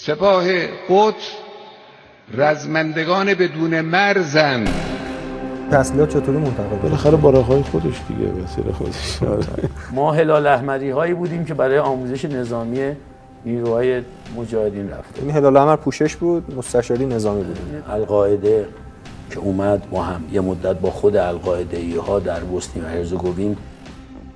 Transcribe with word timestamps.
سپاه 0.00 0.44
قدس 0.88 1.32
رزمندگان 2.34 3.34
بدون 3.34 3.80
مرزن. 3.80 4.64
تسلیحات 5.70 6.08
چطوری 6.08 6.38
منتقل؟ 6.38 6.76
بالاخره 6.76 7.16
با 7.16 7.30
راه 7.30 7.62
خودش 7.62 8.00
دیگه 8.08 8.32
مسیر 8.44 8.72
خودش. 8.72 9.18
ما 9.92 10.12
هلال 10.12 10.46
احمدی 10.46 10.90
هایی 10.90 11.14
بودیم 11.14 11.44
که 11.44 11.54
برای 11.54 11.78
آموزش 11.78 12.24
نظامی 12.24 12.92
نیروهای 13.44 14.02
مجاهدین 14.36 14.90
رفتیم. 14.90 15.24
این 15.24 15.36
هلال 15.36 15.56
احمر 15.56 15.76
پوشش 15.76 16.16
بود 16.16 16.54
مستشاری 16.56 17.06
نظامی 17.06 17.44
بود. 17.44 17.58
القاعده 17.90 18.68
که 19.30 19.38
اومد 19.38 19.86
ما 19.90 20.02
هم 20.02 20.24
یه 20.32 20.40
مدت 20.40 20.78
با 20.78 20.90
خود 20.90 21.16
القاعده 21.16 22.00
ها 22.00 22.18
در 22.18 22.40
بوسنی 22.40 22.82
و 22.82 22.86
هرزگوین 22.86 23.56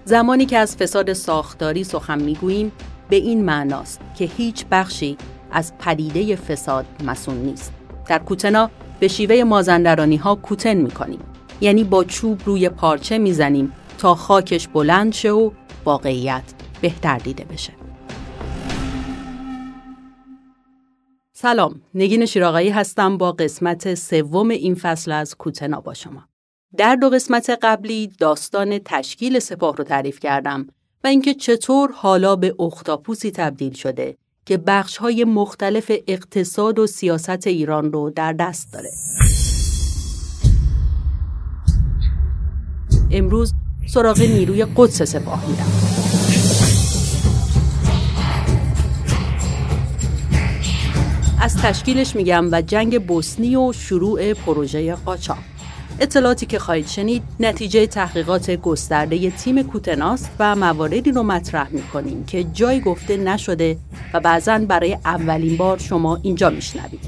زمانی 0.04 0.46
که 0.46 0.58
از 0.58 0.76
فساد 0.76 1.12
ساختاری 1.12 1.84
سخن 1.84 2.22
می‌گوییم 2.22 2.72
به 3.08 3.16
این 3.16 3.44
معناست 3.44 4.00
که 4.18 4.24
هیچ 4.24 4.64
بخشی 4.70 5.16
از 5.52 5.78
پدیده 5.78 6.36
فساد 6.36 6.86
مسون 7.04 7.36
نیست. 7.36 7.72
در 8.08 8.18
کوتنا 8.18 8.70
به 9.00 9.08
شیوه 9.08 9.44
مازندرانی 9.44 10.16
ها 10.16 10.34
کوتن 10.34 10.74
می‌کنیم. 10.74 11.20
یعنی 11.60 11.84
با 11.84 12.04
چوب 12.04 12.40
روی 12.44 12.68
پارچه 12.68 13.18
می‌زنیم 13.18 13.72
تا 13.98 14.14
خاکش 14.14 14.68
بلند 14.68 15.12
شه 15.12 15.30
و 15.30 15.50
واقعیت 15.84 16.42
بهتر 16.80 17.18
دیده 17.18 17.44
بشه. 17.44 17.72
سلام 21.32 21.80
نگین 21.94 22.26
شیراغایی 22.26 22.70
هستم 22.70 23.18
با 23.18 23.32
قسمت 23.32 23.94
سوم 23.94 24.48
این 24.48 24.74
فصل 24.74 25.12
از 25.12 25.36
کوتنا 25.36 25.80
با 25.80 25.94
شما. 25.94 26.28
در 26.76 26.96
دو 26.96 27.10
قسمت 27.10 27.50
قبلی 27.62 28.06
داستان 28.06 28.78
تشکیل 28.84 29.38
سپاه 29.38 29.76
رو 29.76 29.84
تعریف 29.84 30.20
کردم 30.20 30.66
و 31.04 31.06
اینکه 31.06 31.34
چطور 31.34 31.92
حالا 31.92 32.36
به 32.36 32.54
اختاپوسی 32.58 33.30
تبدیل 33.30 33.72
شده 33.72 34.16
که 34.46 34.56
بخش 34.56 34.96
های 34.96 35.24
مختلف 35.24 35.92
اقتصاد 36.08 36.78
و 36.78 36.86
سیاست 36.86 37.46
ایران 37.46 37.92
رو 37.92 38.10
در 38.10 38.32
دست 38.32 38.72
داره. 38.72 38.90
امروز 43.10 43.52
سراغ 43.88 44.20
نیروی 44.20 44.66
قدس 44.76 45.02
سپاه 45.02 45.46
میرم. 45.46 45.72
از 51.40 51.56
تشکیلش 51.56 52.16
میگم 52.16 52.48
و 52.52 52.62
جنگ 52.62 53.06
بوسنی 53.06 53.56
و 53.56 53.72
شروع 53.72 54.34
پروژه 54.34 54.94
قاچاق. 54.94 55.51
اطلاعاتی 56.02 56.46
که 56.46 56.58
خواهید 56.58 56.86
شنید 56.86 57.22
نتیجه 57.40 57.86
تحقیقات 57.86 58.50
گسترده 58.50 59.30
تیم 59.30 59.62
کوتناست 59.62 60.30
و 60.38 60.56
مواردی 60.56 61.12
رو 61.12 61.22
مطرح 61.22 61.68
می‌کنیم 61.70 62.24
که 62.24 62.44
جای 62.44 62.80
گفته 62.80 63.16
نشده 63.16 63.76
و 64.14 64.20
بعضا 64.20 64.58
برای 64.58 64.98
اولین 65.04 65.56
بار 65.56 65.78
شما 65.78 66.18
اینجا 66.22 66.50
میشنوید. 66.50 67.00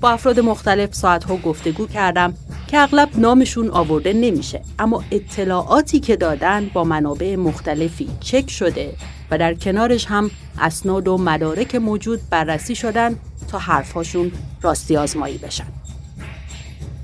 با 0.00 0.10
افراد 0.10 0.40
مختلف 0.40 0.94
ساعتها 0.94 1.36
گفتگو 1.36 1.86
کردم 1.86 2.34
که 2.68 2.78
اغلب 2.78 3.08
نامشون 3.14 3.70
آورده 3.70 4.12
نمیشه 4.12 4.60
اما 4.78 5.04
اطلاعاتی 5.10 6.00
که 6.00 6.16
دادن 6.16 6.70
با 6.74 6.84
منابع 6.84 7.36
مختلفی 7.36 8.08
چک 8.20 8.50
شده 8.50 8.94
و 9.30 9.38
در 9.38 9.54
کنارش 9.54 10.06
هم 10.06 10.30
اسناد 10.58 11.08
و 11.08 11.18
مدارک 11.18 11.74
موجود 11.74 12.20
بررسی 12.30 12.74
شدن 12.74 13.16
تا 13.48 13.58
حرفهاشون 13.58 14.32
راستی 14.62 14.96
آزمایی 14.96 15.38
بشن. 15.38 15.79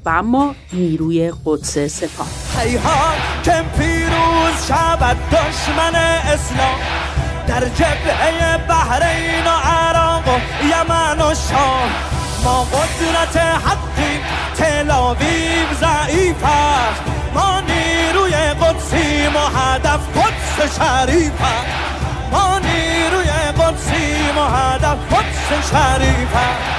و 0.06 0.08
اما 0.08 0.54
نیروی 0.72 1.32
قدس 1.44 1.78
سپاه. 1.78 2.26
هیهات 2.58 3.16
که 3.42 3.64
پیروز 3.78 4.66
شود 4.68 5.16
دشمن 5.30 5.94
اسلام. 5.94 6.80
در 7.46 7.60
جبهه 7.60 8.58
بحرین 8.68 9.46
و 9.46 9.50
عراق 9.50 10.28
و 10.28 10.38
یمن 10.64 11.20
و 11.20 11.34
شام. 11.34 11.90
ما 12.44 12.64
قدرت 12.64 13.36
حقی 13.36 14.20
تلاویب 14.56 15.68
ضعیف 15.80 16.44
است. 16.44 17.02
ما 17.34 17.60
نیروی 17.60 18.32
قدسی 18.32 19.26
و 19.26 19.58
هدف 19.58 20.00
قدس 20.18 20.78
شریف 20.78 21.40
است. 21.40 22.32
ما 22.32 22.58
نیروی 22.58 23.30
قدسی 23.30 24.30
و 24.36 24.56
هدف 24.56 25.14
قدس 25.14 25.70
شریف 25.70 26.36
است. 26.36 26.75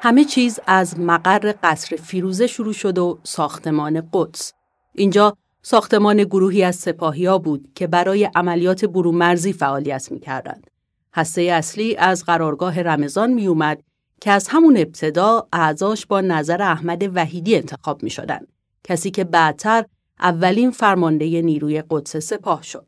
همه 0.00 0.24
چیز 0.24 0.60
از 0.66 1.00
مقر 1.00 1.54
قصر 1.62 1.96
فیروزه 1.96 2.46
شروع 2.46 2.72
شد 2.72 2.98
و 2.98 3.18
ساختمان 3.22 4.08
قدس. 4.12 4.52
اینجا 4.94 5.36
ساختمان 5.62 6.24
گروهی 6.24 6.64
از 6.64 6.76
سپاهیا 6.76 7.38
بود 7.38 7.68
که 7.74 7.86
برای 7.86 8.30
عملیات 8.34 8.84
برومرزی 8.84 9.52
فعالیت 9.52 10.12
می‌کردند. 10.12 10.70
هسته 11.14 11.42
اصلی 11.42 11.96
از 11.96 12.24
قرارگاه 12.24 12.82
رمضان 12.82 13.32
می 13.32 13.46
اومد 13.46 13.82
که 14.20 14.30
از 14.30 14.48
همون 14.48 14.76
ابتدا 14.76 15.48
اعضاش 15.52 16.06
با 16.06 16.20
نظر 16.20 16.62
احمد 16.62 17.16
وحیدی 17.16 17.56
انتخاب 17.56 18.02
می 18.02 18.10
شدن. 18.10 18.40
کسی 18.84 19.10
که 19.10 19.24
بعدتر 19.24 19.84
اولین 20.20 20.70
فرمانده 20.70 21.42
نیروی 21.42 21.82
قدس 21.90 22.16
سپاه 22.16 22.62
شد. 22.62 22.86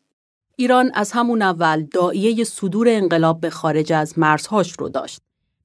ایران 0.57 0.91
از 0.95 1.13
همون 1.13 1.43
اول 1.43 1.83
دائیه 1.83 2.45
صدور 2.45 2.89
انقلاب 2.89 3.41
به 3.41 3.51
خارج 3.51 3.93
از 3.93 4.19
مرزهاش 4.19 4.73
رو 4.79 4.89
داشت. 4.89 5.21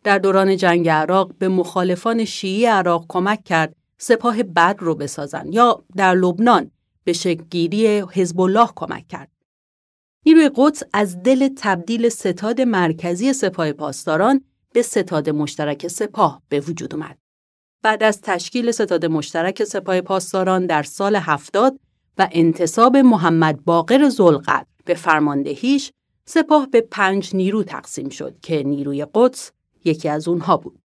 در 0.06 0.18
دوران 0.18 0.58
جنگ 0.58 0.90
عراق 0.90 1.36
به 1.38 1.48
مخالفان 1.48 2.26
شیعی 2.26 2.66
عراق 2.66 3.06
کمک 3.10 3.44
کرد 3.44 3.76
سپاه 3.98 4.44
بد 4.44 4.76
رو 4.80 4.96
بسازن 4.96 5.54
یا 5.54 5.84
در 5.96 6.14
لبنان 6.14 6.72
به 7.04 7.14
شکلگیری 7.14 8.04
حزب 8.14 8.42
الله 8.42 8.70
کمک 8.76 9.08
کرد. 9.08 9.32
نیروی 10.26 10.50
قدس 10.56 10.84
از 10.94 11.24
دل 11.24 11.50
تبدیل 11.58 12.10
ستاد 12.10 12.62
مرکزی 12.62 13.34
سپاه 13.34 13.72
پاسداران 13.72 14.42
به 14.74 14.82
ستاد 14.82 15.30
مشترک 15.30 15.88
سپاه 15.88 16.42
به 16.50 16.60
وجود 16.60 16.94
اومد. 16.96 17.18
بعد 17.82 18.04
از 18.04 18.22
تشکیل 18.22 18.72
ستاد 18.72 19.06
مشترک 19.06 19.64
سپاه 19.64 20.02
پاسداران 20.02 20.66
در 20.66 20.84
سال 20.84 21.16
هفتاد 21.16 21.80
و 22.18 22.30
انتصاب 22.32 22.98
محمد 22.98 23.66
باقر 23.66 24.10
زلقد 24.10 24.68
به 24.86 24.94
فرماندهیش 24.94 25.92
سپاه 26.26 26.68
به 26.72 26.82
پنج 26.82 27.36
نیرو 27.36 27.64
تقسیم 27.64 28.10
شد 28.10 28.36
که 28.42 28.64
نیروی 28.64 29.06
قدس 29.14 29.52
یکی 29.86 30.10
از 30.10 30.28
اونها 30.28 30.58
بود. 30.58 30.80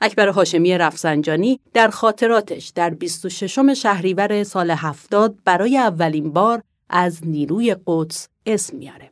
اکبر 0.00 0.28
هاشمی 0.28 0.78
رفسنجانی 0.78 1.60
در 1.74 1.88
خاطراتش 1.88 2.68
در 2.68 2.90
26 2.90 3.58
شهریور 3.82 4.44
سال 4.44 4.70
70 4.70 5.38
برای 5.44 5.78
اولین 5.78 6.32
بار 6.32 6.62
از 6.88 7.18
نیروی 7.26 7.76
قدس 7.86 8.28
اسم 8.46 8.76
میاره. 8.76 9.10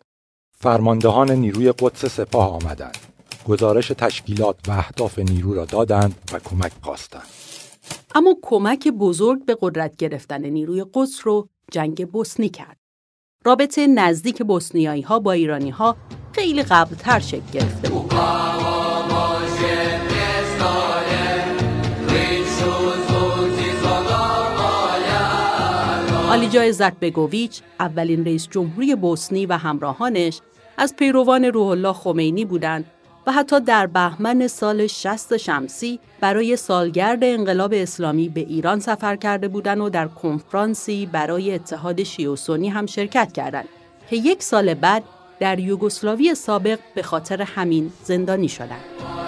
فرماندهان 0.58 1.30
نیروی 1.30 1.72
قدس 1.72 2.06
سپاه 2.06 2.50
آمدند. 2.54 2.98
گزارش 3.48 3.88
تشکیلات 3.88 4.56
و 4.68 4.70
اهداف 4.70 5.18
نیرو 5.18 5.54
را 5.54 5.64
دادند 5.64 6.14
و 6.32 6.38
کمک 6.38 6.72
خواستند. 6.82 7.26
اما 8.14 8.36
کمک 8.42 8.88
بزرگ 8.88 9.44
به 9.44 9.56
قدرت 9.60 9.96
گرفتن 9.96 10.44
نیروی 10.44 10.84
قدس 10.94 11.20
رو 11.22 11.48
جنگ 11.70 12.08
بوسنی 12.08 12.48
کرد. 12.48 12.76
رابطه 13.44 13.86
نزدیک 13.86 14.42
بوسنیایی 14.42 15.02
ها 15.02 15.18
با 15.18 15.32
ایرانی 15.32 15.70
ها 15.70 15.96
خیلی 16.32 16.62
قبلتر 16.62 17.20
شکل 17.20 17.50
گرفته 17.52 17.88
بود. 17.88 18.12
آلیجا 26.50 26.62
عزت 26.62 27.00
بگوویچ 27.00 27.62
اولین 27.80 28.24
رئیس 28.24 28.48
جمهوری 28.48 28.94
بوسنی 28.94 29.46
و 29.46 29.52
همراهانش 29.52 30.40
از 30.78 30.96
پیروان 30.96 31.44
روح 31.44 31.66
الله 31.66 31.92
خمینی 31.92 32.44
بودند 32.44 32.84
و 33.26 33.32
حتی 33.32 33.60
در 33.60 33.86
بهمن 33.86 34.46
سال 34.46 34.86
60 34.86 35.36
شمسی 35.36 36.00
برای 36.20 36.56
سالگرد 36.56 37.24
انقلاب 37.24 37.72
اسلامی 37.74 38.28
به 38.28 38.40
ایران 38.40 38.80
سفر 38.80 39.16
کرده 39.16 39.48
بودند 39.48 39.80
و 39.80 39.90
در 39.90 40.08
کنفرانسی 40.08 41.06
برای 41.06 41.54
اتحاد 41.54 42.02
شیعه 42.02 42.70
هم 42.70 42.86
شرکت 42.86 43.32
کردند 43.32 43.68
که 44.10 44.16
یک 44.16 44.42
سال 44.42 44.74
بعد 44.74 45.02
در 45.40 45.58
یوگسلاوی 45.58 46.34
سابق 46.34 46.78
به 46.94 47.02
خاطر 47.02 47.42
همین 47.42 47.92
زندانی 48.04 48.48
شدند. 48.48 49.19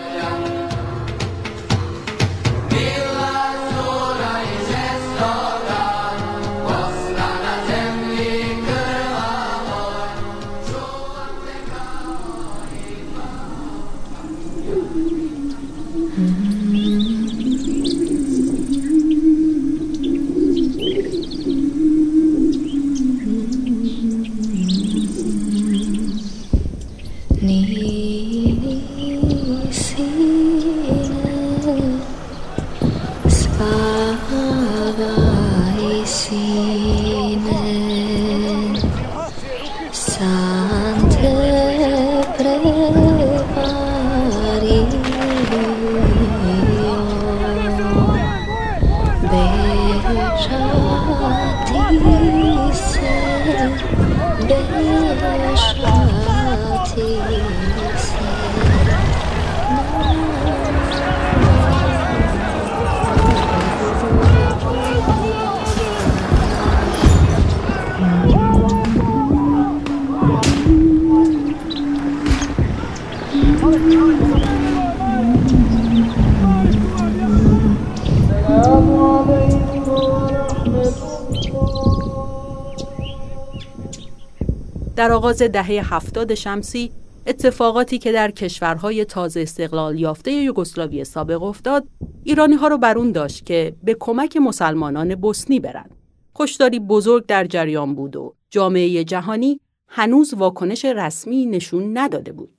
در 85.02 85.12
آغاز 85.12 85.42
دهه 85.42 85.94
هفتاد 85.94 86.34
شمسی 86.34 86.92
اتفاقاتی 87.26 87.98
که 87.98 88.12
در 88.12 88.30
کشورهای 88.30 89.04
تازه 89.04 89.40
استقلال 89.40 89.98
یافته 89.98 90.32
یوگسلاوی 90.32 91.04
سابق 91.04 91.42
افتاد 91.42 91.88
ایرانی 92.24 92.54
ها 92.54 92.68
رو 92.68 92.78
برون 92.78 93.12
داشت 93.12 93.46
که 93.46 93.76
به 93.82 93.96
کمک 94.00 94.36
مسلمانان 94.36 95.14
بوسنی 95.14 95.60
برند. 95.60 95.96
کشداری 96.34 96.78
بزرگ 96.78 97.26
در 97.26 97.44
جریان 97.44 97.94
بود 97.94 98.16
و 98.16 98.34
جامعه 98.50 99.04
جهانی 99.04 99.60
هنوز 99.88 100.34
واکنش 100.34 100.84
رسمی 100.84 101.46
نشون 101.46 101.98
نداده 101.98 102.32
بود. 102.32 102.58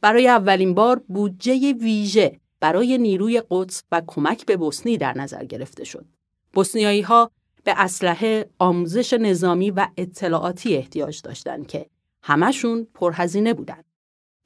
برای 0.00 0.28
اولین 0.28 0.74
بار 0.74 1.02
بودجه 1.08 1.72
ویژه 1.72 2.40
برای 2.60 2.98
نیروی 2.98 3.42
قدس 3.50 3.82
و 3.92 4.02
کمک 4.06 4.46
به 4.46 4.56
بوسنی 4.56 4.98
در 4.98 5.18
نظر 5.18 5.44
گرفته 5.44 5.84
شد. 5.84 6.04
بوسنیایی 6.52 7.00
ها 7.00 7.30
به 7.64 7.74
اسلحه، 7.76 8.46
آموزش 8.58 9.12
نظامی 9.12 9.70
و 9.70 9.86
اطلاعاتی 9.96 10.76
احتیاج 10.76 11.22
داشتند 11.22 11.66
که 11.66 11.86
همشون 12.22 12.86
پرهزینه 12.94 13.54
بودند. 13.54 13.84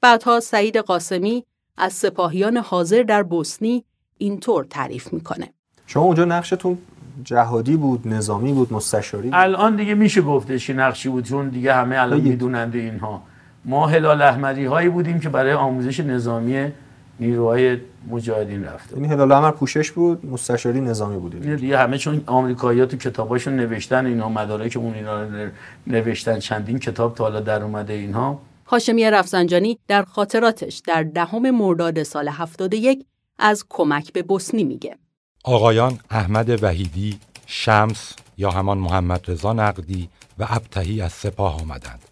بعدها 0.01 0.39
سعید 0.39 0.77
قاسمی 0.77 1.45
از 1.77 1.93
سپاهیان 1.93 2.57
حاضر 2.57 3.03
در 3.03 3.23
بوسنی 3.23 3.85
اینطور 4.17 4.65
تعریف 4.69 5.13
می‌کنه. 5.13 5.53
شما 5.87 6.03
اونجا 6.03 6.25
نقشتون 6.25 6.77
جهادی 7.23 7.75
بود، 7.75 8.07
نظامی 8.07 8.53
بود، 8.53 8.73
مستشاری 8.73 9.23
بود. 9.23 9.33
الان 9.33 9.75
دیگه 9.75 9.93
میشه 9.93 10.21
گفتش 10.21 10.67
که 10.67 10.73
نقشی 10.73 11.09
بود 11.09 11.23
چون 11.23 11.49
دیگه 11.49 11.73
همه 11.73 11.97
الان. 11.99 12.21
می‌دونند 12.21 12.75
اینها 12.75 13.23
ما 13.65 13.87
هلال 13.87 14.21
احمدی 14.21 14.65
هایی 14.65 14.89
بودیم 14.89 15.19
که 15.19 15.29
برای 15.29 15.53
آموزش 15.53 15.99
نظامی 15.99 16.71
نیروهای 17.19 17.77
مجاهدین 18.09 18.63
رفته 18.63 18.95
یعنی 18.95 19.07
هلال 19.07 19.31
احمر 19.31 19.51
پوشش 19.51 19.91
بود، 19.91 20.25
مستشاری 20.25 20.81
نظامی 20.81 21.17
بودید. 21.17 21.41
دیگه 21.41 21.55
دیگه 21.55 21.77
همه 21.77 21.97
چون 21.97 22.23
آمریکایی‌ها 22.25 22.85
تو 22.85 22.97
کتاباشون 22.97 23.55
نوشتن 23.55 24.05
اینا 24.05 24.29
مدارک 24.29 24.77
اون 24.77 24.93
اینا 24.93 25.27
نوشتن 25.87 26.39
چندین 26.39 26.79
کتاب 26.79 27.15
تا 27.15 27.23
حالا 27.23 27.39
در 27.39 27.63
اومده 27.63 27.93
اینها 27.93 28.41
هاشمی 28.67 29.11
رفسنجانی 29.11 29.79
در 29.87 30.03
خاطراتش 30.03 30.81
در 30.87 31.03
دهم 31.03 31.51
مرداد 31.51 32.03
سال 32.03 32.27
71 32.27 33.05
از 33.39 33.65
کمک 33.69 34.13
به 34.13 34.23
بوسنی 34.23 34.63
میگه. 34.63 34.97
آقایان 35.43 35.99
احمد 36.09 36.63
وحیدی، 36.63 37.19
شمس 37.45 38.13
یا 38.37 38.49
همان 38.49 38.77
محمد 38.77 39.21
رضا 39.27 39.53
نقدی 39.53 40.09
و 40.39 40.45
ابتهی 40.49 41.01
از 41.01 41.11
سپاه 41.11 41.61
آمدند. 41.61 42.08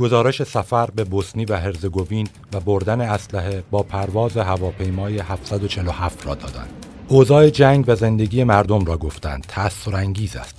گزارش 0.00 0.42
سفر 0.42 0.90
به 0.90 1.04
بوسنی 1.04 1.44
و 1.44 1.56
هرزگوین 1.56 2.28
و 2.52 2.60
بردن 2.60 3.00
اسلحه 3.00 3.64
با 3.70 3.82
پرواز 3.82 4.36
هواپیمای 4.36 5.18
747 5.18 6.26
را 6.26 6.34
دادند. 6.34 6.86
اوضاع 7.08 7.50
جنگ 7.50 7.84
و 7.88 7.94
زندگی 7.94 8.44
مردم 8.44 8.84
را 8.84 8.96
گفتند 8.96 9.44
تأثیر 9.48 9.96
انگیز 9.96 10.36
است 10.36 10.54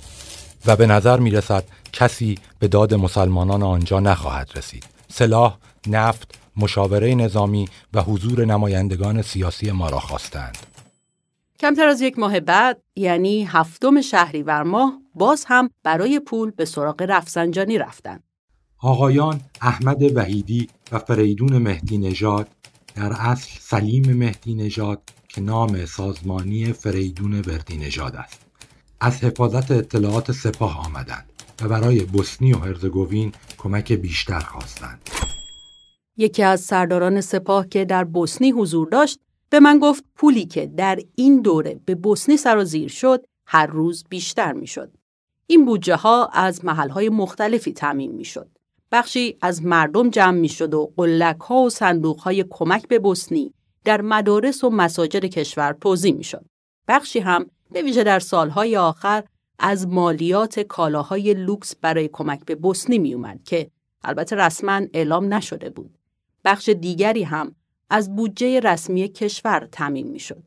و 0.66 0.76
به 0.76 0.86
نظر 0.86 1.18
می 1.20 1.30
رسد 1.30 1.64
کسی 1.92 2.38
به 2.58 2.68
داد 2.68 2.94
مسلمانان 2.94 3.62
آنجا 3.62 4.00
نخواهد 4.00 4.50
رسید. 4.56 4.84
سلاح، 5.08 5.58
نفت، 5.86 6.38
مشاوره 6.56 7.14
نظامی 7.14 7.68
و 7.94 8.02
حضور 8.02 8.44
نمایندگان 8.44 9.22
سیاسی 9.22 9.70
ما 9.70 9.88
را 9.88 9.98
خواستند. 9.98 10.58
کمتر 11.60 11.86
از 11.86 12.00
یک 12.00 12.18
ماه 12.18 12.40
بعد 12.40 12.80
یعنی 12.96 13.44
هفتم 13.44 14.00
شهریور 14.00 14.62
ماه 14.62 14.98
باز 15.14 15.44
هم 15.48 15.70
برای 15.82 16.20
پول 16.20 16.50
به 16.50 16.64
سراغ 16.64 17.02
رفسنجانی 17.08 17.78
رفتن. 17.78 18.20
آقایان 18.84 19.40
احمد 19.60 20.16
وحیدی 20.16 20.68
و 20.92 20.98
فریدون 20.98 21.58
مهدی 21.58 21.98
نژاد 21.98 22.48
در 22.94 23.12
اصل 23.12 23.50
سلیم 23.60 24.12
مهدی 24.12 24.54
نژاد 24.54 25.02
که 25.28 25.40
نام 25.40 25.86
سازمانی 25.86 26.72
فریدون 26.72 27.34
وردی 27.34 27.76
نژاد 27.76 28.16
است 28.16 28.46
از 29.00 29.24
حفاظت 29.24 29.70
اطلاعات 29.70 30.32
سپاه 30.32 30.86
آمدند 30.86 31.32
و 31.62 31.68
برای 31.68 32.00
بوسنی 32.00 32.52
و 32.52 32.58
هرزگوین 32.58 33.32
کمک 33.58 33.92
بیشتر 33.92 34.40
خواستند 34.40 35.10
یکی 36.16 36.42
از 36.42 36.60
سرداران 36.60 37.20
سپاه 37.20 37.68
که 37.68 37.84
در 37.84 38.04
بوسنی 38.04 38.50
حضور 38.50 38.88
داشت 38.88 39.18
به 39.50 39.60
من 39.60 39.78
گفت 39.78 40.04
پولی 40.14 40.46
که 40.46 40.66
در 40.66 40.98
این 41.14 41.42
دوره 41.42 41.80
به 41.84 41.94
بوسنی 41.94 42.36
سرازیر 42.36 42.88
شد 42.88 43.24
هر 43.46 43.66
روز 43.66 44.04
بیشتر 44.08 44.52
می‌شد. 44.52 44.92
این 45.46 45.64
بودجه 45.64 45.96
ها 45.96 46.26
از 46.26 46.64
محل 46.64 46.88
های 46.88 47.08
مختلفی 47.08 47.72
تامین 47.72 48.12
می‌شد. 48.12 48.50
بخشی 48.92 49.36
از 49.40 49.64
مردم 49.64 50.10
جمع 50.10 50.38
می‌شد 50.38 50.74
و 50.74 50.92
قلک 50.96 51.40
ها 51.40 51.56
و 51.56 51.70
صندوق 51.70 52.20
های 52.20 52.44
کمک 52.50 52.88
به 52.88 52.98
بوسنی 52.98 53.54
در 53.84 54.00
مدارس 54.00 54.64
و 54.64 54.70
مساجد 54.70 55.24
کشور 55.24 55.76
توزیع 55.80 56.14
می‌شد. 56.14 56.44
بخشی 56.88 57.18
هم 57.18 57.46
به 57.70 57.82
ویژه 57.82 58.04
در 58.04 58.18
سالهای 58.18 58.76
آخر 58.76 59.24
از 59.58 59.88
مالیات 59.88 60.60
کالاهای 60.60 61.34
لوکس 61.34 61.76
برای 61.76 62.08
کمک 62.12 62.44
به 62.44 62.54
بوسنی 62.54 62.98
می 62.98 63.14
اومد 63.14 63.44
که 63.44 63.70
البته 64.04 64.36
رسما 64.36 64.80
اعلام 64.94 65.34
نشده 65.34 65.70
بود. 65.70 65.98
بخش 66.44 66.68
دیگری 66.68 67.22
هم 67.22 67.54
از 67.90 68.16
بودجه 68.16 68.60
رسمی 68.60 69.08
کشور 69.08 69.68
تامین 69.72 70.08
می‌شد. 70.08 70.42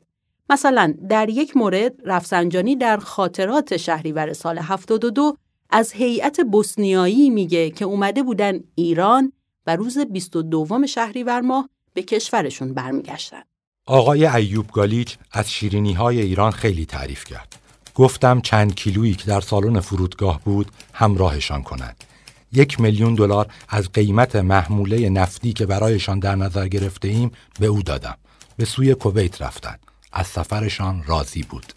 مثلا 0.50 0.94
در 1.08 1.28
یک 1.28 1.56
مورد 1.56 1.94
رفسنجانی 2.04 2.76
در 2.76 2.96
خاطرات 2.96 3.76
شهریور 3.76 4.32
سال 4.32 4.58
72 4.58 5.36
از 5.70 5.92
هیئت 5.92 6.40
بوسنیایی 6.40 7.30
میگه 7.30 7.70
که 7.70 7.84
اومده 7.84 8.22
بودن 8.22 8.60
ایران 8.74 9.32
و 9.66 9.76
روز 9.76 9.98
22 9.98 10.86
شهریور 10.86 11.40
ماه 11.40 11.68
به 11.94 12.02
کشورشون 12.02 12.74
برمیگشتن. 12.74 13.42
آقای 13.86 14.26
ایوب 14.26 14.66
گالیچ 14.72 15.18
از 15.32 15.50
شیرینی 15.50 15.92
های 15.92 16.20
ایران 16.20 16.50
خیلی 16.50 16.86
تعریف 16.86 17.24
کرد. 17.24 17.56
گفتم 17.94 18.40
چند 18.40 18.74
کیلویی 18.74 19.14
که 19.14 19.24
در 19.26 19.40
سالن 19.40 19.80
فرودگاه 19.80 20.40
بود 20.44 20.70
همراهشان 20.92 21.62
کنند 21.62 22.04
یک 22.52 22.80
میلیون 22.80 23.14
دلار 23.14 23.46
از 23.68 23.92
قیمت 23.92 24.36
محموله 24.36 25.08
نفتی 25.08 25.52
که 25.52 25.66
برایشان 25.66 26.18
در 26.18 26.34
نظر 26.34 26.68
گرفته 26.68 27.08
ایم 27.08 27.30
به 27.60 27.66
او 27.66 27.82
دادم. 27.82 28.16
به 28.56 28.64
سوی 28.64 28.94
کویت 28.94 29.42
رفتند 29.42 29.80
از 30.12 30.26
سفرشان 30.26 31.04
راضی 31.06 31.42
بود. 31.42 31.72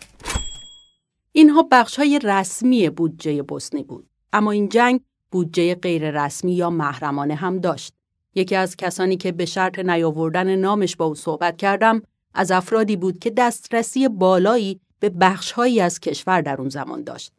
اینها 1.31 1.67
بخش 1.71 2.00
های 2.00 2.19
رسمی 2.24 2.89
بودجه 2.89 3.41
بوسنی 3.41 3.83
بود. 3.83 4.09
اما 4.33 4.51
این 4.51 4.69
جنگ 4.69 5.01
بودجه 5.31 5.75
غیر 5.75 6.24
رسمی 6.24 6.53
یا 6.53 6.69
محرمانه 6.69 7.36
هم 7.36 7.59
داشت. 7.59 7.93
یکی 8.36 8.55
از 8.55 8.75
کسانی 8.75 9.17
که 9.17 9.31
به 9.31 9.45
شرط 9.45 9.79
نیاوردن 9.79 10.55
نامش 10.55 10.95
با 10.95 11.05
او 11.05 11.15
صحبت 11.15 11.57
کردم 11.57 12.01
از 12.33 12.51
افرادی 12.51 12.95
بود 12.95 13.19
که 13.19 13.29
دسترسی 13.29 14.07
بالایی 14.07 14.79
به 15.00 15.09
بخشهایی 15.09 15.81
از 15.81 16.00
کشور 16.00 16.41
در 16.41 16.62
اون 16.62 16.69
زمان 16.69 17.03
داشت. 17.03 17.31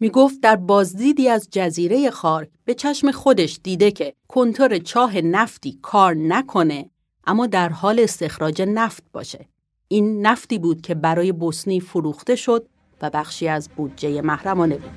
می 0.00 0.10
گفت 0.10 0.40
در 0.40 0.56
بازدیدی 0.56 1.28
از 1.28 1.48
جزیره 1.50 2.10
خارک 2.10 2.48
به 2.64 2.74
چشم 2.74 3.10
خودش 3.10 3.60
دیده 3.62 3.90
که 3.90 4.14
کنتور 4.28 4.78
چاه 4.78 5.20
نفتی 5.20 5.78
کار 5.82 6.14
نکنه 6.14 6.90
اما 7.26 7.46
در 7.46 7.68
حال 7.68 8.00
استخراج 8.00 8.62
نفت 8.62 9.02
باشه. 9.12 9.48
این 9.88 10.26
نفتی 10.26 10.58
بود 10.58 10.80
که 10.80 10.94
برای 10.94 11.32
بوسنی 11.32 11.80
فروخته 11.80 12.36
شد 12.36 12.68
و 13.02 13.10
بخشی 13.10 13.48
از 13.48 13.68
بودجه 13.76 14.22
محرمانه 14.22 14.74
بود. 14.76 14.90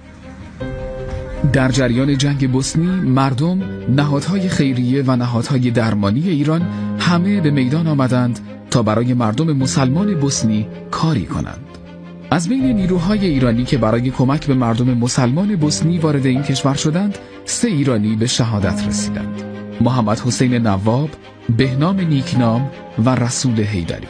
در 1.53 1.71
جریان 1.71 2.17
جنگ 2.17 2.51
بوسنی 2.51 2.85
مردم 2.85 3.61
نهادهای 3.89 4.49
خیریه 4.49 5.03
و 5.07 5.15
نهادهای 5.15 5.71
درمانی 5.71 6.29
ایران 6.29 6.61
همه 6.99 7.41
به 7.41 7.51
میدان 7.51 7.87
آمدند 7.87 8.39
تا 8.71 8.83
برای 8.83 9.13
مردم 9.13 9.53
مسلمان 9.53 10.13
بوسنی 10.19 10.67
کاری 10.91 11.25
کنند. 11.25 11.65
از 12.31 12.49
بین 12.49 12.63
نیروهای 12.63 13.25
ایرانی 13.25 13.63
که 13.63 13.77
برای 13.77 14.09
کمک 14.09 14.47
به 14.47 14.53
مردم 14.53 14.97
مسلمان 14.97 15.55
بوسنی 15.55 15.97
وارد 15.97 16.25
این 16.25 16.43
کشور 16.43 16.73
شدند 16.73 17.17
سه 17.45 17.67
ایرانی 17.67 18.15
به 18.15 18.27
شهادت 18.27 18.87
رسیدند. 18.87 19.43
محمد 19.81 20.19
حسین 20.19 20.53
نواب 20.53 21.09
بهنام 21.57 21.99
نیکنام 21.99 22.71
و 23.05 23.15
رسول 23.15 23.59
هیدری 23.59 24.07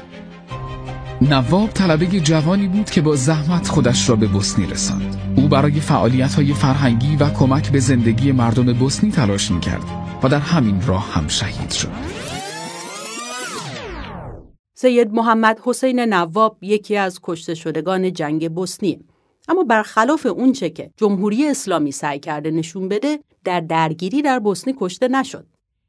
نواب 1.29 1.69
طلبه 1.69 2.05
جوانی 2.05 2.67
بود 2.67 2.89
که 2.89 3.01
با 3.01 3.15
زحمت 3.15 3.67
خودش 3.67 4.09
را 4.09 4.15
به 4.15 4.27
بوسنی 4.27 4.65
رساند. 4.65 5.33
او 5.37 5.47
برای 5.47 5.79
فعالیت 5.79 6.33
های 6.33 6.53
فرهنگی 6.53 7.15
و 7.15 7.29
کمک 7.29 7.71
به 7.71 7.79
زندگی 7.79 8.31
مردم 8.31 8.73
بوسنی 8.73 9.11
تلاش 9.11 9.51
می 9.51 9.59
کرد 9.59 9.83
و 10.23 10.29
در 10.29 10.39
همین 10.39 10.81
راه 10.87 11.13
هم 11.13 11.27
شهید 11.27 11.71
شد. 11.71 11.91
سید 14.73 15.13
محمد 15.13 15.59
حسین 15.63 15.99
نواب 15.99 16.57
یکی 16.61 16.97
از 16.97 17.19
کشته 17.23 17.55
شدگان 17.55 18.13
جنگ 18.13 18.51
بوسنیه. 18.51 18.99
اما 19.47 19.63
برخلاف 19.63 20.25
اونچه 20.25 20.69
که 20.69 20.91
جمهوری 20.97 21.47
اسلامی 21.47 21.91
سعی 21.91 22.19
کرده 22.19 22.51
نشون 22.51 22.89
بده 22.89 23.19
در 23.43 23.59
درگیری 23.59 24.21
در 24.21 24.39
بوسنی 24.39 24.75
کشته 24.79 25.07
نشد. 25.07 25.45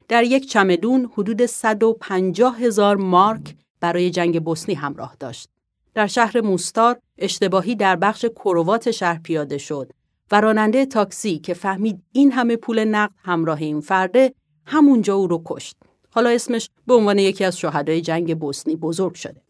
در 0.09 0.25
یک 0.25 0.49
چمدون 0.49 1.11
حدود 1.15 1.47
150 1.47 2.59
هزار 2.59 2.97
مارک 2.97 3.55
برای 3.83 4.11
جنگ 4.11 4.43
بوسنی 4.45 4.75
همراه 4.75 5.17
داشت. 5.21 5.49
در 5.95 6.07
شهر 6.07 6.41
موستار 6.41 6.99
اشتباهی 7.19 7.75
در 7.75 7.97
بخش 7.97 8.25
کروات 8.25 8.91
شهر 8.91 9.19
پیاده 9.19 9.59
شد 9.59 9.93
و 10.33 10.41
راننده 10.41 10.87
تاکسی 10.87 11.39
که 11.39 11.55
فهمید 11.55 12.03
این 12.13 12.33
همه 12.33 12.57
پول 12.57 12.85
نقد 12.85 13.13
همراه 13.25 13.59
این 13.59 13.81
فرده 13.81 14.35
همونجا 14.67 15.15
او 15.15 15.27
رو 15.27 15.43
کشت. 15.45 15.77
حالا 16.11 16.31
اسمش 16.31 16.71
به 16.87 16.95
عنوان 16.95 17.19
یکی 17.19 17.45
از 17.45 17.59
شهدای 17.59 18.01
جنگ 18.01 18.39
بوسنی 18.39 18.77
بزرگ 18.77 19.15
شده. 19.15 19.43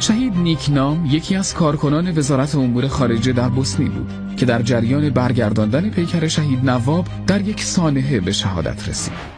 شهید 0.00 0.34
نیکنام 0.36 1.08
یکی 1.10 1.36
از 1.36 1.54
کارکنان 1.54 2.18
وزارت 2.18 2.54
امور 2.54 2.88
خارجه 2.88 3.32
در 3.32 3.48
بوسنی 3.48 3.88
بود 3.88 4.36
که 4.36 4.46
در 4.46 4.62
جریان 4.62 5.10
برگرداندن 5.10 5.90
پیکر 5.90 6.28
شهید 6.28 6.70
نواب 6.70 7.04
در 7.26 7.40
یک 7.40 7.62
سانحه 7.62 8.20
به 8.20 8.32
شهادت 8.32 8.88
رسید. 8.88 9.37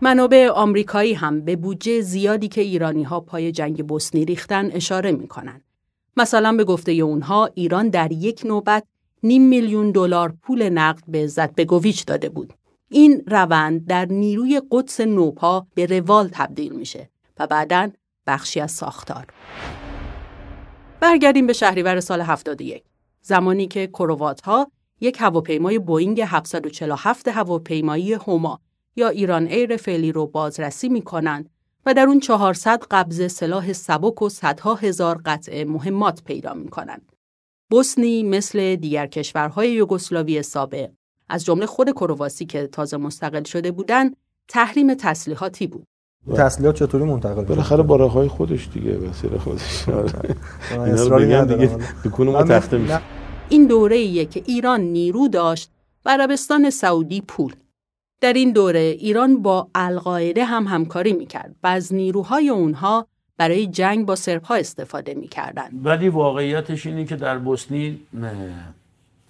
منابع 0.00 0.48
آمریکایی 0.48 1.14
هم 1.14 1.40
به 1.40 1.56
بودجه 1.56 2.00
زیادی 2.00 2.48
که 2.48 2.60
ایرانی 2.60 3.02
ها 3.02 3.20
پای 3.20 3.52
جنگ 3.52 3.86
بوسنی 3.86 4.24
ریختن 4.24 4.70
اشاره 4.70 5.12
می 5.12 5.28
کنن. 5.28 5.60
مثلا 6.16 6.52
به 6.52 6.64
گفته 6.64 6.92
اونها 6.92 7.50
ایران 7.54 7.88
در 7.88 8.12
یک 8.12 8.42
نوبت 8.44 8.84
نیم 9.22 9.42
میلیون 9.42 9.90
دلار 9.90 10.34
پول 10.42 10.68
نقد 10.68 11.02
به 11.08 11.26
زدبگویچ 11.26 12.06
داده 12.06 12.28
بود. 12.28 12.52
این 12.88 13.22
روند 13.26 13.86
در 13.86 14.06
نیروی 14.06 14.62
قدس 14.70 15.00
نوپا 15.00 15.66
به 15.74 15.86
روال 15.86 16.28
تبدیل 16.32 16.72
میشه 16.72 17.10
و 17.38 17.46
بعدا 17.46 17.90
بخشی 18.26 18.60
از 18.60 18.72
ساختار. 18.72 19.26
برگردیم 21.00 21.46
به 21.46 21.52
شهریور 21.52 22.00
سال 22.00 22.20
71 22.20 22.82
زمانی 23.22 23.66
که 23.66 23.86
کروات 23.86 24.40
ها 24.40 24.70
یک 25.00 25.16
هواپیمای 25.20 25.78
بوینگ 25.78 26.20
747 26.20 27.28
هواپیمایی 27.28 28.12
هوما 28.12 28.60
یا 28.96 29.08
ایران 29.08 29.46
ایر 29.46 29.76
فعلی 29.76 30.12
رو 30.12 30.26
بازرسی 30.26 30.88
می 30.88 31.02
کنند 31.02 31.50
و 31.86 31.94
در 31.94 32.06
اون 32.06 32.20
400 32.20 32.82
قبض 32.90 33.32
سلاح 33.32 33.72
سبک 33.72 34.22
و 34.22 34.28
صدها 34.28 34.74
هزار 34.74 35.20
قطعه 35.24 35.64
مهمات 35.64 36.22
پیدا 36.24 36.54
می 36.54 36.68
کنند. 36.68 37.12
بوسنی 37.70 38.22
مثل 38.22 38.76
دیگر 38.76 39.06
کشورهای 39.06 39.72
یوگسلاوی 39.72 40.42
سابق 40.42 40.90
از 41.28 41.44
جمله 41.44 41.66
خود 41.66 41.90
کرواسی 41.90 42.46
که 42.46 42.66
تازه 42.66 42.96
مستقل 42.96 43.42
شده 43.44 43.70
بودند 43.70 44.16
تحریم 44.48 44.94
تسلیحاتی 44.94 45.66
بود. 45.66 45.86
تسلیحات 46.36 46.76
چطوری 46.76 47.04
منتقل 47.04 47.44
بالاخره 47.44 47.82
با 47.82 47.96
راه 47.96 48.28
خودش 48.28 48.68
دیگه 48.74 48.98
مسیر 48.98 49.38
خودش 49.38 49.88
اینا 49.88 50.00
رو 50.00 50.08
اصراری 50.80 51.26
بگن 51.26 51.34
ندارم 51.34 51.60
دیگه. 51.60 51.78
دکون 52.04 52.28
ما 52.28 52.42
تخته 52.42 52.78
میشه. 52.78 53.00
این 53.48 53.66
دوره 53.66 53.96
ایه 53.96 54.24
که 54.24 54.42
ایران 54.46 54.80
نیرو 54.80 55.28
داشت 55.28 55.70
و 56.04 56.10
عربستان 56.10 56.70
سعودی 56.70 57.20
پول. 57.20 57.54
در 58.20 58.32
این 58.32 58.52
دوره 58.52 58.80
ایران 58.80 59.42
با 59.42 59.68
القاعده 59.74 60.44
هم 60.44 60.66
همکاری 60.66 61.12
می‌کرد 61.12 61.54
و 61.62 61.66
از 61.66 61.94
نیروهای 61.94 62.48
اونها 62.48 63.06
برای 63.36 63.66
جنگ 63.66 64.06
با 64.06 64.16
سربها 64.16 64.54
استفاده 64.54 65.14
می‌کردند. 65.14 65.80
ولی 65.84 66.08
واقعیتش 66.08 66.86
اینه 66.86 67.04
که 67.04 67.16
در 67.16 67.38
بوسنی 67.38 68.00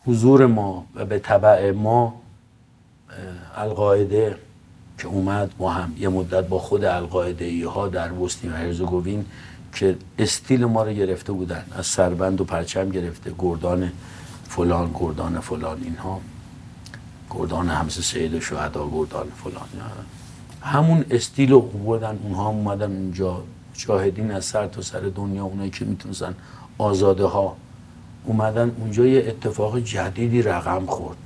حضور 0.05 0.47
ما 0.47 0.87
و 0.95 1.05
به 1.05 1.19
طبع 1.19 1.71
ما 1.71 2.21
القاعده 3.57 4.37
که 4.99 5.09
اومد 5.09 5.55
ما 5.59 5.71
هم 5.71 5.93
یه 5.99 6.09
مدت 6.09 6.49
با 6.49 6.59
خود 6.59 6.85
القاعده 6.85 7.69
ها 7.69 7.88
در 7.88 8.09
بوسنی 8.09 8.50
و 8.50 8.55
هرزگوین 8.55 9.25
که 9.75 9.97
استیل 10.19 10.64
ما 10.64 10.83
رو 10.83 10.93
گرفته 10.93 11.33
بودن 11.33 11.64
از 11.78 11.87
سربند 11.87 12.40
و 12.40 12.45
پرچم 12.45 12.90
گرفته 12.90 13.33
گردان 13.38 13.93
فلان 14.49 14.90
گردان 14.95 15.40
فلان 15.40 15.83
اینها 15.83 16.21
گردان 17.30 17.68
همس 17.68 18.00
سید 18.00 18.35
و 18.35 18.40
شهدا 18.40 18.88
گردان 18.88 19.28
فلان. 19.37 19.68
همون 20.62 21.04
استیل 21.11 21.50
رو 21.50 21.71
اونها 22.25 22.49
هم 22.49 22.54
اومدن 22.54 22.92
اونجا. 22.92 23.42
شاهدین 23.75 24.30
از 24.30 24.45
سر 24.45 24.66
تا 24.66 24.83
سر 24.83 25.00
دنیا 25.00 25.45
اونایی 25.45 25.71
که 25.71 25.85
می‌تونستن 25.85 26.35
آزاده 26.78 27.25
ها 27.25 27.56
اومدن. 28.25 28.76
اونجا 28.78 29.06
یه 29.06 29.25
اتفاق 29.28 29.78
جدیدی 29.78 30.42
رقم 30.42 30.87
خورد. 30.87 31.16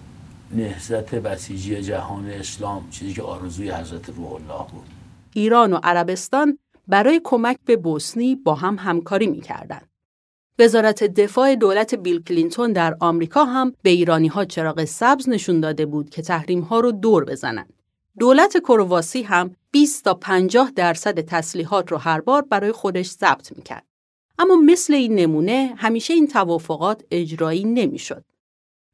نهضت 0.53 1.15
بسیجی 1.15 1.83
جهان 1.83 2.31
اسلام 2.31 2.91
چیزی 2.91 3.13
که 3.13 3.23
آرزوی 3.23 3.71
حضرت 3.71 4.09
روح 4.09 4.33
الله 4.33 4.67
بود. 4.73 4.87
ایران 5.33 5.73
و 5.73 5.81
عربستان 5.83 6.59
برای 6.89 7.21
کمک 7.25 7.57
به 7.65 7.77
بوسنی 7.77 8.35
با 8.35 8.55
هم 8.55 8.77
همکاری 8.79 9.27
می‌کردند. 9.27 9.90
وزارت 10.59 11.05
دفاع 11.05 11.55
دولت 11.55 11.95
بیل 11.95 12.23
کلینتون 12.23 12.73
در 12.73 12.97
آمریکا 13.01 13.45
هم 13.45 13.73
به 13.83 13.91
ایرانی 13.91 14.29
ها 14.29 14.45
چراغ 14.45 14.85
سبز 14.85 15.29
نشون 15.29 15.61
داده 15.61 15.87
بود 15.87 16.11
که 16.11 16.23
تحریم 16.23 16.61
ها 16.61 16.81
رو 16.81 16.93
دور 16.93 17.25
بزنند. 17.25 17.73
دولت 18.19 18.57
کرواسی 18.59 19.23
هم 19.23 19.57
20 19.71 20.05
تا 20.05 20.15
50 20.15 20.71
درصد 20.77 21.21
تسلیحات 21.21 21.93
رو 21.93 21.99
هر 21.99 22.21
بار 22.21 22.43
برای 22.43 22.73
خودش 22.73 23.07
ثبت 23.07 23.57
می‌کرد. 23.57 23.87
اما 24.39 24.57
مثل 24.57 24.95
این 24.95 25.15
نمونه 25.15 25.75
همیشه 25.77 26.15
این 26.15 26.27
توافقات 26.27 27.03
اجرایی 27.11 27.65
نمی‌شد. 27.65 28.25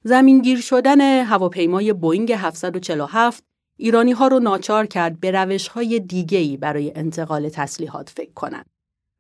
زمینگیر 0.05 0.61
شدن 0.61 1.25
هواپیمای 1.25 1.93
بوینگ 1.93 2.33
747 2.33 3.45
ایرانی 3.77 4.13
ها 4.13 4.29
رو 4.29 4.39
ناچار 4.39 4.87
کرد 4.87 5.21
به 5.21 5.31
روش 5.31 5.69
های 5.69 6.01
دیگه‌ای 6.01 6.57
برای 6.57 6.93
انتقال 6.95 7.49
تسلیحات 7.49 8.11
فکر 8.11 8.33
کنند. 8.33 8.67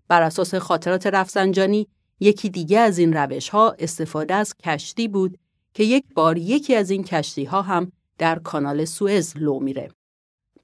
بر 0.09 0.23
اساس 0.23 0.55
خاطرات 0.55 1.07
رفسنجانی 1.07 1.89
یکی 2.21 2.49
دیگه 2.49 2.79
از 2.79 2.99
این 2.99 3.13
روش 3.13 3.49
ها 3.49 3.77
استفاده 3.79 4.35
از 4.35 4.57
کشتی 4.57 5.09
بود 5.09 5.39
که 5.75 5.85
یک 5.85 6.05
بار 6.15 6.39
یکی 6.39 6.75
از 6.75 6.91
این 6.91 7.05
کشتی 7.05 7.45
ها 7.45 7.63
هم 7.63 7.93
در 8.19 8.39
کانال 8.39 8.85
سوئز 8.85 9.37
لو 9.37 9.61
میره. 9.61 9.89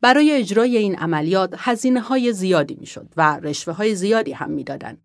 برای 0.01 0.33
اجرای 0.33 0.77
این 0.77 0.97
عملیات 0.97 1.55
هزینه 1.59 2.01
های 2.01 2.33
زیادی 2.33 2.75
می‌شد 2.75 3.09
و 3.17 3.41
رشوه 3.43 3.75
های 3.75 3.95
زیادی 3.95 4.33
هم 4.33 4.51
می‌دادند. 4.51 5.03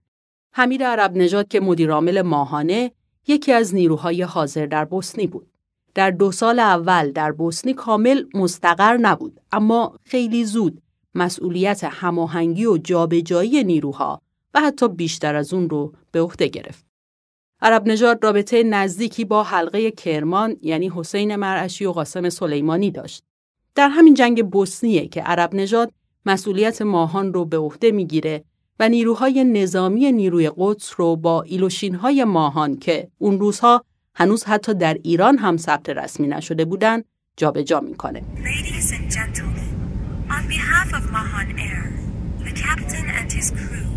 حمید 0.51 0.83
عرب 0.83 1.17
نژاد 1.17 1.47
که 1.47 1.59
مدیرعامل 1.59 2.21
ماهانه 2.21 2.91
یکی 3.27 3.51
از 3.51 3.75
نیروهای 3.75 4.21
حاضر 4.21 4.65
در 4.65 4.85
بوسنی 4.85 5.27
بود. 5.27 5.47
در 5.95 6.11
دو 6.11 6.31
سال 6.31 6.59
اول 6.59 7.11
در 7.11 7.31
بوسنی 7.31 7.73
کامل 7.73 8.23
مستقر 8.33 8.97
نبود 8.97 9.39
اما 9.51 9.99
خیلی 10.03 10.45
زود 10.45 10.81
مسئولیت 11.15 11.83
هماهنگی 11.83 12.65
و 12.65 12.77
جابجایی 12.77 13.63
نیروها 13.63 14.21
و 14.53 14.61
حتی 14.61 14.87
بیشتر 14.87 15.35
از 15.35 15.53
اون 15.53 15.69
رو 15.69 15.93
به 16.11 16.21
عهده 16.21 16.47
گرفت. 16.47 16.85
عرب 17.61 17.87
نژاد 17.87 18.23
رابطه 18.23 18.63
نزدیکی 18.63 19.25
با 19.25 19.43
حلقه 19.43 19.91
کرمان 19.91 20.57
یعنی 20.61 20.91
حسین 20.95 21.35
مرعشی 21.35 21.85
و 21.85 21.91
قاسم 21.91 22.29
سلیمانی 22.29 22.91
داشت. 22.91 23.23
در 23.75 23.89
همین 23.89 24.13
جنگ 24.13 24.49
بوسنیه 24.49 25.07
که 25.07 25.21
عرب 25.21 25.55
نژاد 25.55 25.91
مسئولیت 26.25 26.81
ماهان 26.81 27.33
رو 27.33 27.45
به 27.45 27.57
عهده 27.57 27.91
می‌گیره 27.91 28.43
و 28.79 28.89
نیروهای 28.89 29.43
نظامی 29.43 30.11
نیروی 30.11 30.51
قدس 30.57 30.93
رو 30.97 31.15
با 31.15 31.41
ایلوشینهای 31.41 32.23
ماهان 32.23 32.77
که 32.77 33.07
اون 33.17 33.39
روزها 33.39 33.83
هنوز 34.15 34.43
حتی 34.43 34.73
در 34.73 34.97
ایران 35.03 35.37
هم 35.37 35.57
ثبت 35.57 35.89
رسمی 35.89 36.27
نشده 36.27 36.65
بودند 36.65 37.05
جابجا 37.37 37.79
می‌کنه. 37.79 38.23
On 40.29 40.43
behalf 40.55 40.89
of 40.99 41.05
Mahan 41.17 41.49
Air, 41.67 41.83
the 42.45 42.53
captain 42.63 43.05
and 43.19 43.31
his 43.37 43.47
crew, 43.59 43.96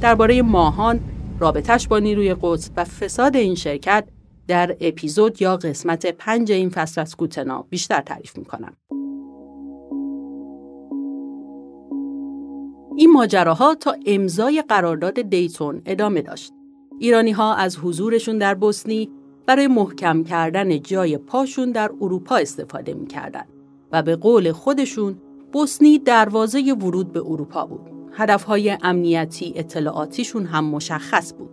درباره 0.00 0.42
ماهان، 0.42 1.00
رابطش 1.38 1.88
با 1.88 1.98
نیروی 1.98 2.36
قدس 2.42 2.70
و 2.76 2.84
فساد 2.84 3.36
این 3.36 3.54
شرکت 3.54 4.04
در 4.48 4.76
اپیزود 4.80 5.42
یا 5.42 5.56
قسمت 5.56 6.06
پنج 6.06 6.52
این 6.52 6.68
فصل 6.68 7.00
از 7.00 7.16
کوتنا 7.16 7.66
بیشتر 7.70 8.00
تعریف 8.00 8.38
می‌کنم. 8.38 8.72
این 12.96 13.12
ماجراها 13.12 13.74
تا 13.74 13.96
امضای 14.06 14.64
قرارداد 14.68 15.22
دیتون 15.22 15.82
ادامه 15.86 16.22
داشت. 16.22 16.52
ایرانی 16.98 17.32
ها 17.32 17.54
از 17.54 17.78
حضورشون 17.78 18.38
در 18.38 18.54
بوسنی 18.54 19.10
برای 19.46 19.66
محکم 19.66 20.24
کردن 20.24 20.80
جای 20.80 21.18
پاشون 21.18 21.72
در 21.72 21.90
اروپا 22.00 22.36
استفاده 22.36 22.94
می‌کردن 22.94 23.44
و 23.92 24.02
به 24.02 24.16
قول 24.16 24.52
خودشون 24.52 25.16
بوسنی 25.52 25.98
دروازه 25.98 26.72
ورود 26.72 27.12
به 27.12 27.20
اروپا 27.20 27.66
بود. 27.66 27.90
هدفهای 28.12 28.78
امنیتی 28.82 29.52
اطلاعاتیشون 29.56 30.46
هم 30.46 30.64
مشخص 30.64 31.34
بود. 31.34 31.50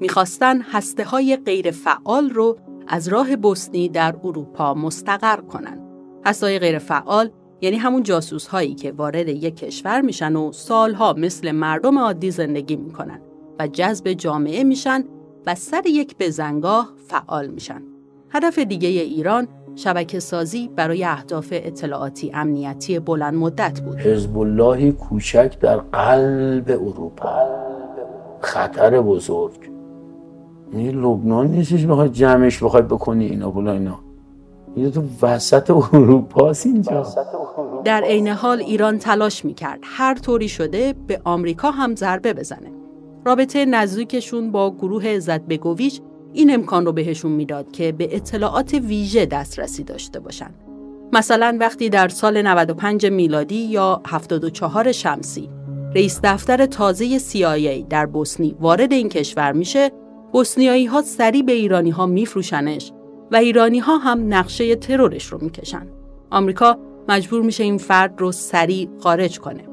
می‌خواستن 0.00 0.60
هسته 0.60 1.04
های 1.04 1.36
غیر 1.36 1.70
فعال 1.70 2.30
رو 2.30 2.58
از 2.88 3.08
راه 3.08 3.36
بوسنی 3.36 3.88
در 3.88 4.16
اروپا 4.24 4.74
مستقر 4.74 5.40
کنن. 5.40 5.80
هسته 6.26 6.46
های 6.46 6.58
غیر 6.58 6.78
فعال 6.78 7.30
یعنی 7.60 7.76
همون 7.76 8.02
جاسوس 8.02 8.46
هایی 8.46 8.74
که 8.74 8.92
وارد 8.92 9.28
یک 9.28 9.56
کشور 9.56 10.00
میشن 10.00 10.36
و 10.36 10.52
سالها 10.52 11.12
مثل 11.12 11.50
مردم 11.50 11.98
عادی 11.98 12.30
زندگی 12.30 12.76
می‌کنن 12.76 13.20
و 13.58 13.66
جذب 13.66 14.12
جامعه 14.12 14.64
میشن 14.64 15.04
و 15.46 15.54
سر 15.54 15.86
یک 15.86 16.16
بزنگاه 16.18 16.92
فعال 17.08 17.46
میشن. 17.46 17.82
هدف 18.30 18.58
دیگه 18.58 18.88
ایران 18.88 19.48
شبکه 19.78 20.20
سازی 20.20 20.70
برای 20.76 21.04
اهداف 21.04 21.48
اطلاعاتی 21.52 22.30
امنیتی 22.34 22.98
بلند 22.98 23.34
مدت 23.34 23.80
بود. 23.80 23.96
حزب 23.96 24.38
اللهی 24.38 24.92
کوچک 24.92 25.58
در 25.60 25.76
قلب 25.76 26.70
اروپا 26.70 27.28
خطر 28.40 29.00
بزرگ 29.00 29.70
این 30.72 31.00
لبنان 31.00 31.46
نیستش 31.46 31.86
بخواد 31.86 32.12
جمعش 32.12 32.62
بخواد 32.62 32.86
بکنی 32.86 33.26
اینا 33.26 33.50
بلا 33.50 33.72
اینا 33.72 33.98
این 34.74 34.90
تو 34.90 35.02
وسط 35.22 35.70
اروپا 35.70 36.52
اینجا 36.64 37.06
در 37.84 38.02
عین 38.04 38.28
حال 38.28 38.60
ایران 38.60 38.98
تلاش 38.98 39.44
می‌کرد 39.44 39.80
هر 39.82 40.14
طوری 40.14 40.48
شده 40.48 40.94
به 41.06 41.20
آمریکا 41.24 41.70
هم 41.70 41.94
ضربه 41.94 42.32
بزنه. 42.32 42.72
رابطه 43.24 43.64
نزدیکشون 43.64 44.50
با 44.50 44.70
گروه 44.70 45.06
عزت 45.06 45.40
بگویچ 45.40 46.00
این 46.38 46.54
امکان 46.54 46.86
رو 46.86 46.92
بهشون 46.92 47.32
می‌داد 47.32 47.72
که 47.72 47.92
به 47.92 48.16
اطلاعات 48.16 48.74
ویژه 48.74 49.26
دسترسی 49.26 49.84
داشته 49.84 50.20
باشن. 50.20 50.50
مثلا 51.12 51.56
وقتی 51.60 51.88
در 51.88 52.08
سال 52.08 52.42
95 52.42 53.06
میلادی 53.06 53.54
یا 53.54 54.02
74 54.06 54.92
شمسی 54.92 55.48
رئیس 55.94 56.20
دفتر 56.24 56.66
تازه 56.66 57.18
CIA 57.18 57.84
در 57.90 58.06
بوسنی 58.06 58.56
وارد 58.60 58.92
این 58.92 59.08
کشور 59.08 59.52
میشه 59.52 59.90
بوسنیایی 60.32 60.86
ها 60.86 61.02
سریع 61.02 61.42
به 61.42 61.52
ایرانی 61.52 61.90
ها 61.90 62.06
میفروشنش 62.06 62.92
و 63.32 63.36
ایرانی 63.36 63.78
ها 63.78 63.96
هم 63.96 64.34
نقشه 64.34 64.76
ترورش 64.76 65.24
رو 65.26 65.38
می‌کشن. 65.42 65.86
آمریکا 66.30 66.78
مجبور 67.08 67.42
میشه 67.42 67.64
این 67.64 67.78
فرد 67.78 68.20
رو 68.20 68.32
سریع 68.32 68.88
خارج 69.00 69.38
کنه. 69.38 69.64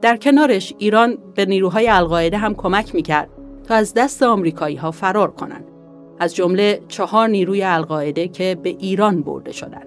در 0.00 0.16
کنارش 0.16 0.74
ایران 0.78 1.18
به 1.34 1.46
نیروهای 1.46 1.88
القاعده 1.88 2.38
هم 2.38 2.54
کمک 2.54 2.94
می‌کرد 2.94 3.28
تا 3.64 3.74
از 3.74 3.94
دست 3.94 4.22
آمریکایی 4.22 4.76
ها 4.76 4.90
فرار 4.90 5.30
کنند. 5.30 5.77
از 6.20 6.34
جمله 6.34 6.82
چهار 6.88 7.28
نیروی 7.28 7.62
القاعده 7.62 8.28
که 8.28 8.58
به 8.62 8.68
ایران 8.68 9.22
برده 9.22 9.52
شدند. 9.52 9.86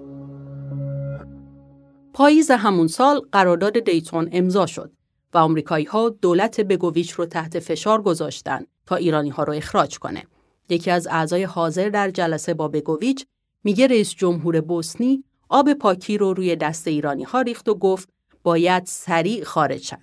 پاییز 2.12 2.50
همون 2.50 2.86
سال 2.86 3.20
قرارداد 3.32 3.78
دیتون 3.78 4.28
امضا 4.32 4.66
شد 4.66 4.92
و 5.34 5.38
آمریکایی 5.38 5.84
ها 5.84 6.08
دولت 6.08 6.60
بگوویچ 6.60 7.12
رو 7.12 7.26
تحت 7.26 7.58
فشار 7.58 8.02
گذاشتن 8.02 8.64
تا 8.86 8.96
ایرانی 8.96 9.30
ها 9.30 9.42
رو 9.42 9.52
اخراج 9.52 9.98
کنه. 9.98 10.24
یکی 10.68 10.90
از 10.90 11.06
اعضای 11.06 11.44
حاضر 11.44 11.88
در 11.88 12.10
جلسه 12.10 12.54
با 12.54 12.68
بگوویچ 12.68 13.26
میگه 13.64 13.86
رئیس 13.86 14.14
جمهور 14.14 14.60
بوسنی 14.60 15.24
آب 15.48 15.72
پاکی 15.72 16.18
رو 16.18 16.34
روی 16.34 16.56
دست 16.56 16.88
ایرانی 16.88 17.22
ها 17.22 17.40
ریخت 17.40 17.68
و 17.68 17.74
گفت 17.74 18.08
باید 18.42 18.86
سریع 18.86 19.44
خارج 19.44 19.82
شن. 19.82 20.02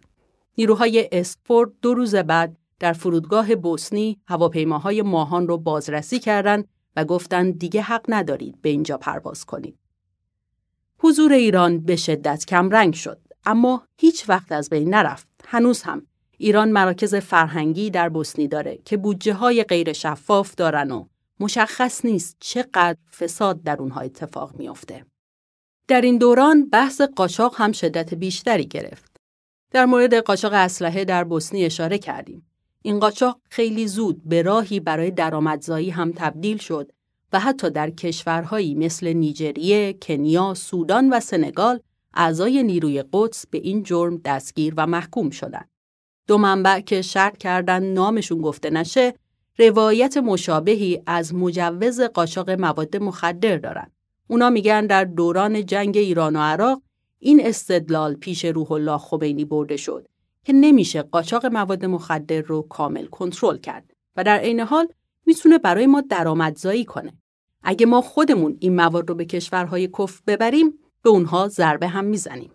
نیروهای 0.58 1.10
اسپورت 1.12 1.72
دو 1.82 1.94
روز 1.94 2.16
بعد 2.16 2.58
در 2.80 2.94
فرودگاه 2.94 3.56
بوسنی 3.56 4.22
هواپیماهای 4.28 5.02
ماهان 5.02 5.48
رو 5.48 5.58
بازرسی 5.58 6.20
کردند 6.20 6.68
و 6.96 7.06
گفتند 7.06 7.60
دیگه 7.60 7.82
حق 7.82 8.06
ندارید 8.08 8.62
به 8.62 8.70
اینجا 8.70 8.98
پرواز 8.98 9.46
کنید. 9.46 9.78
حضور 11.00 11.34
ایران 11.34 11.80
به 11.80 11.96
شدت 11.96 12.46
کمرنگ 12.46 12.94
شد 12.94 13.20
اما 13.46 13.84
هیچ 13.98 14.30
وقت 14.30 14.52
از 14.52 14.70
بین 14.70 14.94
نرفت. 14.94 15.28
هنوز 15.46 15.82
هم 15.82 16.08
ایران 16.38 16.72
مراکز 16.72 17.16
فرهنگی 17.16 17.90
در 17.90 18.10
بوسنی 18.10 18.48
داره 18.48 18.80
که 18.86 18.98
بودجه 18.98 19.34
های 19.34 19.64
غیر 19.64 19.94
شفاف 19.94 20.56
دارن 20.56 20.92
و 20.92 21.06
مشخص 21.40 22.06
نیست 22.06 22.38
چقدر 22.40 22.98
فساد 23.20 23.64
در 23.64 23.78
اونها 23.80 24.02
اتفاق 24.02 24.56
میافته. 24.56 25.06
در 25.88 26.02
این 26.02 26.18
دوران 26.18 26.70
بحث 26.70 27.02
قاچاق 27.02 27.56
هم 27.58 27.72
شدت 27.72 28.14
بیشتری 28.14 28.66
گرفت. 28.66 29.18
در 29.72 29.86
مورد 29.86 30.14
قاچاق 30.14 30.54
اسلحه 30.54 31.06
در 31.06 31.24
بوسنی 31.24 31.66
اشاره 31.66 31.98
کردیم. 31.98 32.49
این 32.82 33.00
قاچاق 33.00 33.40
خیلی 33.50 33.88
زود 33.88 34.22
به 34.26 34.42
راهی 34.42 34.80
برای 34.80 35.12
درآمدزایی 35.12 35.90
هم 35.90 36.12
تبدیل 36.16 36.58
شد 36.58 36.92
و 37.34 37.40
حتی 37.40 37.70
در 37.70 37.90
کشورهایی 37.90 38.76
مثل 38.76 39.14
نیجریه، 39.14 39.94
کنیا، 39.94 40.54
سودان 40.54 41.10
و 41.10 41.20
سنگال 41.20 41.80
اعضای 42.14 42.64
نیروی 42.64 43.04
قدس 43.14 43.48
به 43.48 43.58
این 43.58 43.84
جرم 43.84 44.18
دستگیر 44.18 44.74
و 44.78 44.88
محکوم 44.88 45.30
شدند. 45.30 45.70
دو 46.28 46.38
منبع 46.38 46.80
که 46.80 47.02
شرط 47.02 47.38
کردن 47.38 47.84
نامشون 47.84 48.42
گفته 48.42 48.70
نشه، 48.70 49.14
روایت 49.58 50.18
مشابهی 50.18 51.02
از 51.06 51.36
مجوز 51.36 52.02
قاچاق 52.02 52.50
مواد 52.50 52.98
مخدر 52.98 53.58
دارند. 53.58 53.92
اونا 54.28 54.50
میگن 54.50 54.86
در 54.86 55.04
دوران 55.04 55.66
جنگ 55.66 55.98
ایران 55.98 56.36
و 56.36 56.40
عراق 56.40 56.82
این 57.20 57.48
استدلال 57.48 58.14
پیش 58.14 58.46
روح 58.46 58.72
الله 58.72 58.98
خمینی 58.98 59.46
برده 59.46 59.78
شد 59.78 60.08
که 60.50 60.54
نمیشه 60.54 61.02
قاچاق 61.02 61.46
مواد 61.46 61.86
مخدر 61.86 62.42
رو 62.42 62.62
کامل 62.62 63.06
کنترل 63.06 63.58
کرد 63.58 63.94
و 64.16 64.24
در 64.24 64.38
عین 64.38 64.60
حال 64.60 64.88
می‌تونه 65.26 65.58
برای 65.58 65.88
ما 65.88 66.02
درآمدزایی 66.02 66.86
کنه. 66.86 67.14
اگه 67.64 67.86
ما 67.86 68.02
خودمون 68.02 68.58
این 68.60 68.76
مواد 68.76 69.10
رو 69.10 69.16
به 69.16 69.26
کشورهای 69.26 69.88
کف 69.88 70.22
ببریم 70.28 70.74
به 71.04 71.10
اونها 71.10 71.48
ضربه 71.48 71.88
هم 71.88 72.06
می‌زنیم. 72.06 72.52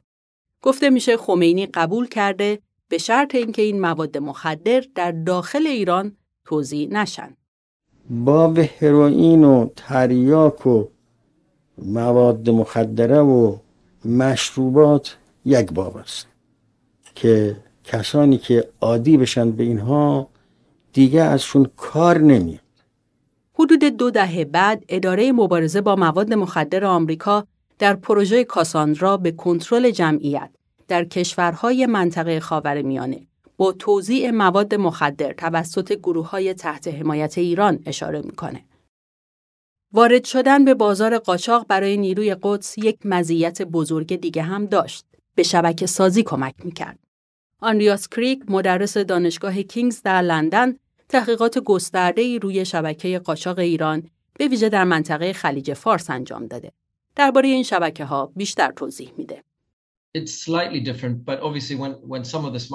گفته 0.62 0.90
میشه 0.90 1.16
خمینی 1.16 1.66
قبول 1.66 2.07
کرده 2.07 2.59
به 2.88 2.98
شرط 2.98 3.35
اینکه 3.35 3.62
این 3.62 3.80
مواد 3.80 4.18
مخدر 4.18 4.85
در 4.94 5.12
داخل 5.12 5.66
ایران 5.66 6.16
توزیع 6.44 6.88
نشن. 6.88 7.37
باب 8.11 8.59
هروئین 8.59 9.44
و 9.44 9.68
تریاک 9.76 10.66
و 10.66 10.85
مواد 11.78 12.50
مخدره 12.50 13.18
و 13.18 13.57
مشروبات 14.04 15.16
یک 15.44 15.72
باب 15.72 15.96
است 15.96 16.26
که 17.14 17.57
کسانی 17.84 18.38
که 18.38 18.68
عادی 18.80 19.16
بشن 19.16 19.50
به 19.50 19.62
اینها 19.62 20.28
دیگه 20.92 21.22
ازشون 21.22 21.70
کار 21.76 22.18
نمیاد 22.18 22.60
حدود 23.54 23.84
دو 23.84 24.10
دهه 24.10 24.44
بعد 24.44 24.84
اداره 24.88 25.32
مبارزه 25.32 25.80
با 25.80 25.96
مواد 25.96 26.34
مخدر 26.34 26.84
آمریکا 26.84 27.46
در 27.78 27.94
پروژه 27.94 28.44
کاساندرا 28.44 29.16
به 29.16 29.32
کنترل 29.32 29.90
جمعیت 29.90 30.50
در 30.88 31.04
کشورهای 31.04 31.86
منطقه 31.86 32.40
خاورمیانه 32.40 33.26
با 33.56 33.72
توزیع 33.72 34.30
مواد 34.30 34.74
مخدر 34.74 35.32
توسط 35.32 35.92
گروه 35.92 36.30
های 36.30 36.54
تحت 36.54 36.88
حمایت 36.88 37.38
ایران 37.38 37.78
اشاره 37.86 38.22
می‌کنه. 38.22 38.64
وارد 39.92 40.24
شدن 40.24 40.64
به 40.64 40.74
بازار 40.74 41.18
قاچاق 41.18 41.66
برای 41.68 41.96
نیروی 41.96 42.36
قدس 42.42 42.78
یک 42.78 42.98
مزیت 43.04 43.62
بزرگ 43.62 44.16
دیگه 44.16 44.42
هم 44.42 44.66
داشت. 44.66 45.04
به 45.34 45.42
شبکه 45.42 45.86
سازی 45.86 46.22
کمک 46.22 46.54
می‌کرد. 46.64 46.98
آنریاس 47.64 48.09
کریک 48.09 48.42
مدرس 48.48 48.96
دانشگاه 48.96 49.62
کینگز 49.62 50.03
در 50.03 50.22
لندن 50.22 50.77
تحقیقات 51.09 51.59
گسترده‌ای 51.59 52.38
روی 52.38 52.64
شبکه 52.64 53.18
قاچاق 53.18 53.59
ایران 53.59 54.03
به 54.38 54.48
ویژه 54.48 54.68
در 54.68 54.85
منطقه 54.85 55.33
خلیج 55.33 55.72
فارس 55.72 56.11
انجام 56.11 56.46
داده. 56.46 56.72
درباره 57.16 57.48
این 57.48 57.62
شبکه 57.62 58.05
ها 58.05 58.33
بیشتر 58.37 58.72
توضیح 58.77 59.12
میده. 59.18 59.42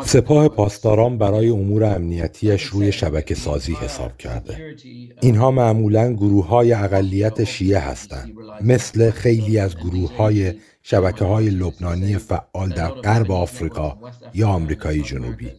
سپاه 0.06 0.48
پاسداران 0.48 1.18
برای 1.18 1.50
امور 1.50 1.84
امنیتیش 1.84 2.64
روی 2.64 2.92
شبکه 2.92 3.36
سازی 3.36 3.74
حساب 3.74 4.18
کرده. 4.18 4.76
اینها 5.22 5.52
معمولا 5.52 6.14
گروه 6.14 6.48
های 6.48 6.74
اقلیت 6.74 7.44
شیعه 7.44 7.80
هستند. 7.80 8.34
مثل 8.62 9.12
خیلی 9.12 9.60
از 9.60 9.78
گروه 9.78 10.16
های 10.16 10.54
شبکه 10.90 11.26
های 11.26 11.50
لبنانی 11.50 12.18
فعال 12.18 12.70
در 12.70 12.88
غرب 12.88 13.32
آفریقا 13.32 13.98
یا 14.34 14.48
آمریکای 14.48 15.02
جنوبی. 15.02 15.52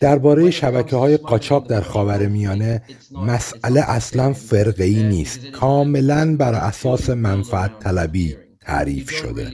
درباره 0.00 0.50
شبکه 0.50 0.96
های 0.96 1.16
قاچاق 1.16 1.68
در 1.68 1.80
خاور 1.80 2.26
میانه 2.26 2.82
مسئله 3.26 3.80
اصلا 3.80 4.32
فرقه 4.32 4.84
ای 4.84 5.02
نیست. 5.02 5.46
کاملا 5.46 6.36
بر 6.36 6.54
اساس 6.54 7.10
منفعت 7.10 7.78
طلبی 7.78 8.36
تعریف 8.60 9.10
شده. 9.10 9.50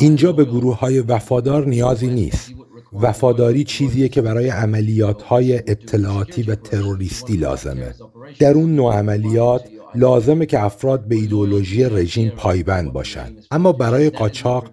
اینجا 0.00 0.32
به 0.32 0.44
گروه 0.44 0.78
های 0.78 1.00
وفادار 1.00 1.66
نیازی 1.66 2.06
نیست. 2.06 2.50
وفاداری 2.92 3.64
چیزیه 3.64 4.08
که 4.08 4.22
برای 4.22 4.48
عملیات 4.48 5.22
های 5.22 5.56
اطلاعاتی 5.56 6.42
و 6.42 6.54
تروریستی 6.54 7.36
لازمه. 7.36 7.94
در 8.38 8.54
اون 8.54 8.74
نوع 8.74 8.94
عملیات 8.94 9.62
لازمه 9.94 10.46
که 10.46 10.64
افراد 10.64 11.04
به 11.04 11.14
ایدولوژی 11.14 11.84
رژیم 11.84 12.28
پایبند 12.28 12.92
باشند. 12.92 13.44
اما 13.50 13.72
برای 13.72 14.10
قاچاق 14.10 14.70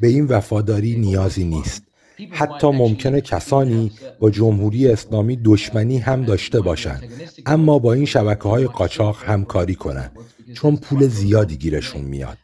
به 0.00 0.06
این 0.06 0.26
وفاداری 0.26 0.96
نیازی 0.96 1.44
نیست. 1.44 1.82
حتی 2.30 2.66
ممکنه 2.66 3.20
کسانی 3.20 3.92
با 4.20 4.30
جمهوری 4.30 4.88
اسلامی 4.88 5.36
دشمنی 5.44 5.98
هم 5.98 6.24
داشته 6.24 6.60
باشند 6.60 7.02
اما 7.46 7.78
با 7.78 7.92
این 7.92 8.04
شبکه 8.04 8.48
های 8.48 8.64
قاچاق 8.66 9.22
همکاری 9.24 9.74
کنند 9.74 10.12
چون 10.54 10.76
پول 10.76 11.08
زیادی 11.08 11.56
گیرشون 11.56 12.00
میاد 12.00 12.38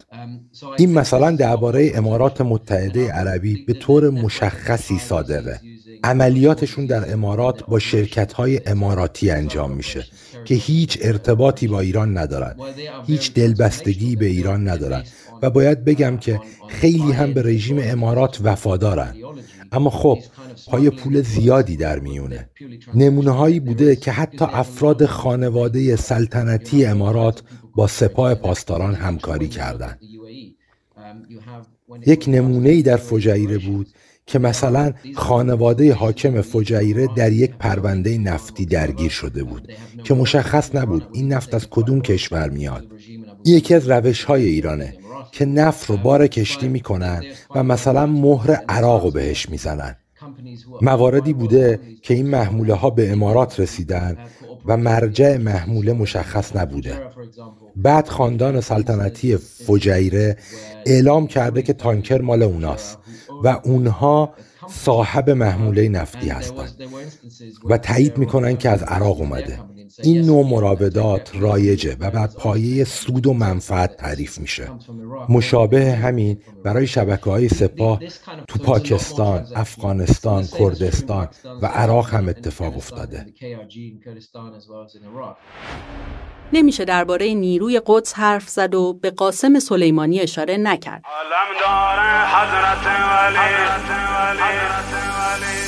این 0.78 0.92
مثلا 0.92 1.30
درباره 1.30 1.92
امارات 1.94 2.40
متحده 2.40 3.12
عربی 3.12 3.64
به 3.64 3.72
طور 3.72 4.10
مشخصی 4.10 4.98
صادقه 4.98 5.60
عملیاتشون 6.04 6.86
در 6.86 7.12
امارات 7.12 7.66
با 7.66 7.78
شرکت 7.78 8.32
های 8.32 8.60
اماراتی 8.66 9.30
انجام 9.30 9.72
میشه 9.72 10.04
که 10.44 10.54
هیچ 10.54 10.98
ارتباطی 11.02 11.68
با 11.68 11.80
ایران 11.80 12.18
ندارن. 12.18 12.56
هیچ 13.06 13.34
دلبستگی 13.34 14.16
به 14.16 14.26
ایران 14.26 14.68
ندارن. 14.68 15.04
و 15.42 15.50
باید 15.50 15.84
بگم 15.84 16.16
که 16.16 16.40
خیلی 16.68 17.12
هم 17.12 17.32
به 17.32 17.42
رژیم 17.42 17.78
امارات 17.82 18.40
وفادارن. 18.42 19.14
اما 19.72 19.90
خب 19.90 20.18
پای 20.70 20.90
پول 20.90 21.22
زیادی 21.22 21.76
در 21.76 21.98
میونه. 21.98 22.48
نمونه 22.94 23.30
هایی 23.30 23.60
بوده 23.60 23.96
که 23.96 24.12
حتی 24.12 24.44
افراد 24.44 25.06
خانواده 25.06 25.96
سلطنتی 25.96 26.84
امارات 26.84 27.42
با 27.74 27.86
سپاه 27.86 28.34
پاسداران 28.34 28.94
همکاری 28.94 29.48
کردند. 29.48 29.98
یک 32.06 32.24
نمونه 32.28 32.68
ای 32.68 32.82
در 32.82 32.96
فجایره 32.96 33.58
بود 33.58 33.88
که 34.26 34.38
مثلا 34.38 34.92
خانواده 35.14 35.94
حاکم 35.94 36.40
فجایره 36.40 37.08
در 37.16 37.32
یک 37.32 37.54
پرونده 37.58 38.18
نفتی 38.18 38.66
درگیر 38.66 39.10
شده 39.10 39.44
بود 39.44 39.72
که 40.04 40.14
مشخص 40.14 40.74
نبود 40.74 41.08
این 41.12 41.32
نفت 41.32 41.54
از 41.54 41.66
کدوم 41.70 42.00
کشور 42.00 42.48
میاد. 42.48 42.86
یکی 43.44 43.74
از 43.74 43.90
روش 43.90 44.24
های 44.24 44.44
ایرانه 44.44 44.94
که 45.32 45.44
نفت 45.44 45.90
رو 45.90 45.96
بار 45.96 46.26
کشتی 46.26 46.68
می‌کنن 46.68 47.22
و 47.54 47.62
مثلا 47.62 48.06
مهر 48.06 48.52
عراق 48.68 49.04
رو 49.04 49.10
بهش 49.10 49.48
می‌زنن. 49.48 49.96
مواردی 50.82 51.32
بوده 51.32 51.80
که 52.02 52.14
این 52.14 52.26
محموله 52.26 52.74
ها 52.74 52.90
به 52.90 53.12
امارات 53.12 53.60
رسیدن 53.60 54.16
و 54.66 54.76
مرجع 54.76 55.36
محموله 55.36 55.92
مشخص 55.92 56.56
نبوده. 56.56 57.00
بعد 57.76 58.08
خاندان 58.08 58.60
سلطنتی 58.60 59.36
فجیره 59.36 60.36
اعلام 60.86 61.26
کرده 61.26 61.62
که 61.62 61.72
تانکر 61.72 62.20
مال 62.20 62.42
اوناست. 62.42 62.98
و 63.44 63.60
اونها 63.64 64.34
صاحب 64.68 65.30
محموله 65.30 65.88
نفتی 65.88 66.28
هستند 66.28 66.82
و 67.64 67.78
تایید 67.78 68.18
می‌کنن 68.18 68.56
که 68.56 68.70
از 68.70 68.82
عراق 68.82 69.20
اومده. 69.20 69.58
این 70.02 70.26
نوع 70.26 70.46
مراودات 70.46 71.30
رایجه 71.34 71.96
و 72.00 72.10
بر 72.10 72.26
پایه 72.26 72.84
سود 72.84 73.26
و 73.26 73.32
منفعت 73.32 73.96
تعریف 73.96 74.38
میشه. 74.38 74.68
مشابه 75.28 75.92
همین 75.92 76.38
برای 76.64 76.86
شبکه 76.86 77.30
های 77.30 77.48
سپاه 77.48 78.00
تو 78.48 78.58
پاکستان، 78.58 79.46
افغانستان، 79.54 80.46
کردستان 80.46 81.28
و 81.62 81.66
عراق 81.66 82.14
هم 82.14 82.28
اتفاق 82.28 82.76
افتاده. 82.76 83.26
نمیشه 86.52 86.84
درباره 86.84 87.34
نیروی 87.34 87.80
قدس 87.86 88.14
حرف 88.14 88.48
زد 88.48 88.74
و 88.74 88.92
به 88.92 89.10
قاسم 89.10 89.58
سلیمانی 89.58 90.20
اشاره 90.20 90.56
نکرد. 90.56 91.02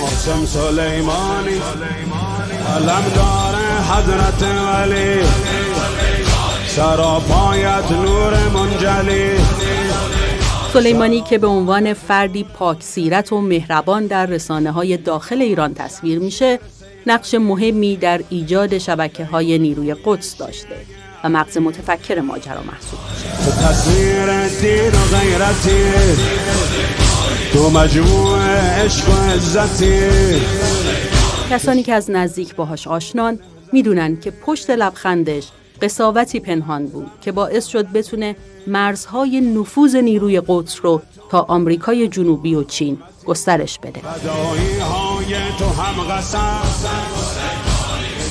قاسم 0.00 0.44
سلیمانی. 0.44 1.60
علم 2.76 3.04
داره 3.16 3.80
حضرت 3.90 4.42
ولی. 4.42 5.20
سراپایت 6.66 7.90
نور 7.90 8.48
منجلی. 8.48 9.38
سلیمانی 10.72 11.20
که 11.20 11.38
به 11.38 11.46
عنوان 11.46 11.94
فردی 11.94 12.44
پاک 12.44 12.82
سیرت 12.82 13.32
و 13.32 13.40
مهربان 13.40 14.06
در 14.06 14.26
رسانه 14.26 14.70
های 14.70 14.96
داخل 14.96 15.42
ایران 15.42 15.74
تصویر 15.74 16.18
میشه 16.18 16.58
نقش 17.06 17.34
مهمی 17.34 17.96
در 17.96 18.20
ایجاد 18.30 18.78
شبکه 18.78 19.24
های 19.24 19.58
نیروی 19.58 19.94
قدس 20.04 20.36
داشته 20.36 20.76
و 21.24 21.28
مغز 21.28 21.58
متفکر 21.58 22.20
ماجرا 22.20 22.62
محسوب 22.62 22.98
میشه. 23.10 23.28
کسانی 31.50 31.82
که 31.82 31.94
از 31.94 32.10
نزدیک 32.10 32.54
باهاش 32.54 32.86
آشنان 32.86 33.38
می‌دونن 33.72 34.20
که 34.20 34.30
پشت 34.30 34.70
لبخندش 34.70 35.48
قصاوتی 35.84 36.40
پنهان 36.40 36.86
بود 36.86 37.10
که 37.20 37.32
باعث 37.32 37.66
شد 37.66 37.86
بتونه 37.86 38.36
مرزهای 38.66 39.40
نفوذ 39.40 39.96
نیروی 39.96 40.42
قدس 40.48 40.80
رو 40.82 41.02
تا 41.30 41.40
آمریکای 41.40 42.08
جنوبی 42.08 42.54
و 42.54 42.62
چین 42.64 42.98
گسترش 43.26 43.78
بده. 43.78 44.00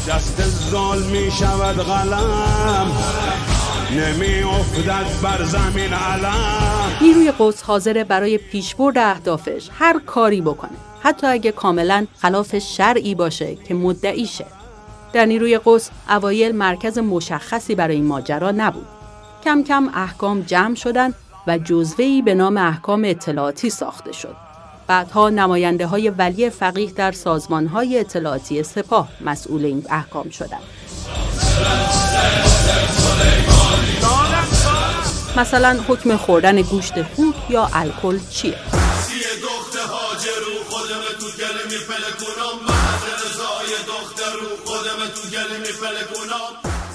دست 0.10 0.42
ظلم 0.72 1.06
می 1.06 1.32
شود 1.32 1.76
قلم. 1.76 2.92
نمی 3.92 4.44
افتد 4.44 5.06
بر 5.24 5.44
زمین 5.44 5.94
علم. 5.94 6.98
نیروی 7.02 7.32
قدس 7.39 7.63
حاضره 7.63 8.04
برای 8.04 8.38
پیشبرد 8.38 8.98
اهدافش 8.98 9.70
هر 9.74 10.00
کاری 10.06 10.42
بکنه. 10.42 10.78
حتی 11.02 11.28
اگه 11.28 11.52
کاملا 11.52 12.08
خلاف 12.18 12.58
شرعی 12.60 13.16
باشه 13.16 13.56
که 13.56 13.74
مدعیشه 13.74 14.46
در 15.13 15.26
نیروی 15.26 15.60
قدس 15.65 15.89
اوایل 16.10 16.56
مرکز 16.56 16.97
مشخصی 16.97 17.76
برای 17.76 17.95
این 17.95 18.06
ماجرا 18.06 18.52
نبود 18.52 18.88
کم 19.43 19.63
کم 19.63 19.89
احکام 19.93 20.41
جمع 20.41 20.76
شدن 20.76 21.13
و 21.47 21.58
جزوهی 21.58 22.21
به 22.21 22.34
نام 22.34 22.58
احکام 22.58 23.02
اطلاعاتی 23.06 23.69
ساخته 23.69 24.12
شد 24.12 24.36
بعدها 24.88 25.30
نماینده 25.30 25.88
های 25.88 26.10
ولی 26.10 26.49
فقیه 26.49 26.91
در 26.91 27.12
سازمان 27.12 27.67
های 27.67 27.99
اطلاعاتی 27.99 28.63
سپاه 28.63 29.08
مسئول 29.21 29.65
این 29.65 29.86
احکام 29.89 30.30
شدند. 30.30 30.63
مثلا 35.38 35.80
حکم 35.88 36.17
خوردن 36.17 36.62
گوشت 36.62 37.04
خوک 37.04 37.36
یا 37.49 37.69
الکل 37.73 38.19
چیه؟ 38.30 38.83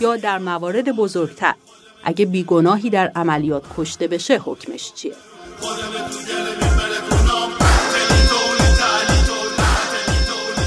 یا 0.00 0.16
در 0.16 0.38
موارد 0.38 0.96
بزرگتر 0.96 1.54
اگه 2.04 2.26
بیگناهی 2.26 2.90
در 2.90 3.12
عملیات 3.14 3.64
کشته 3.76 4.08
بشه 4.08 4.38
حکمش 4.44 4.92
چیه؟ 4.92 5.14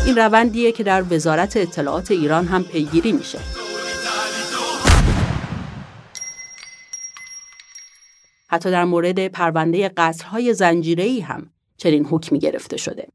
این 0.06 0.16
روندیه 0.16 0.72
که 0.72 0.84
در 0.84 1.04
وزارت 1.14 1.58
اطلاعات 1.58 2.12
ایران 2.12 2.46
هم 2.46 2.64
پیگیری 2.64 3.12
میشه. 3.12 3.40
حتی 8.48 8.72
در 8.72 8.86
مورد 8.86 9.28
پرونده 9.28 9.90
قصرهای 9.90 10.54
زنجیره‌ای 10.54 11.20
هم 11.20 11.50
چنین 11.78 12.06
حکمی 12.06 12.40
گرفته 12.40 12.78
شده. 12.78 13.08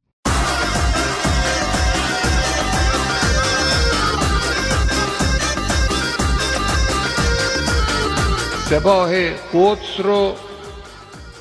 سپاه 8.70 9.10
قدس 9.30 10.00
رو 10.04 10.34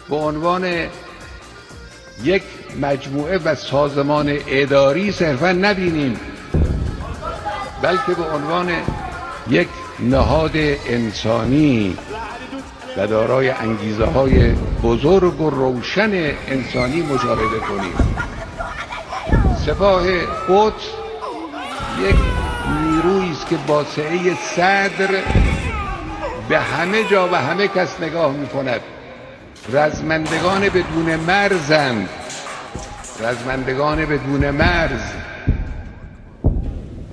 به 0.09 0.15
عنوان 0.15 0.65
یک 2.23 2.43
مجموعه 2.81 3.37
و 3.37 3.55
سازمان 3.55 4.37
اداری 4.47 5.11
صرفا 5.11 5.51
نبینیم 5.51 6.19
بلکه 7.81 8.13
به 8.17 8.23
عنوان 8.23 8.69
یک 9.49 9.67
نهاد 9.99 10.57
انسانی 10.89 11.97
و 12.97 13.07
دارای 13.07 13.49
انگیزه 13.49 14.05
های 14.05 14.53
بزرگ 14.83 15.41
و 15.41 15.49
روشن 15.49 16.31
انسانی 16.47 17.01
مشاهده 17.01 17.59
کنیم. 17.59 17.93
سپاه 19.65 20.03
قدس 20.49 20.85
یک 22.01 22.15
نیرویی 22.81 23.31
است 23.31 23.47
که 23.49 23.57
با 23.67 23.83
صدر 24.55 25.09
به 26.49 26.59
همه 26.59 27.03
جا 27.03 27.29
و 27.29 27.35
همه 27.35 27.67
کس 27.67 27.99
نگاه 27.99 28.31
می 28.31 28.47
کند 28.47 28.81
رزمندگان 29.73 30.69
بدون 30.69 31.15
مرزند 31.15 32.09
رزمندگان 33.19 34.05
بدون 34.05 34.51
مرز. 34.51 35.01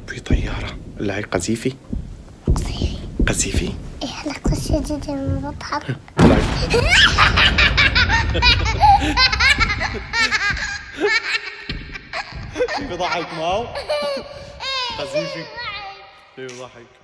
في 0.06 0.20
طيارة 0.20 0.76
اللي 1.00 1.12
هي 1.12 1.22
قذيفي 1.22 1.74
قذيفي 3.28 3.72
إحنا 4.04 4.32
قصة 4.32 4.80
جدا 4.80 5.40
بضحك 5.42 5.96
بضحك 12.90 13.34
معه 13.38 13.74
قذيفي. 14.98 15.44
بضحك 16.38 17.01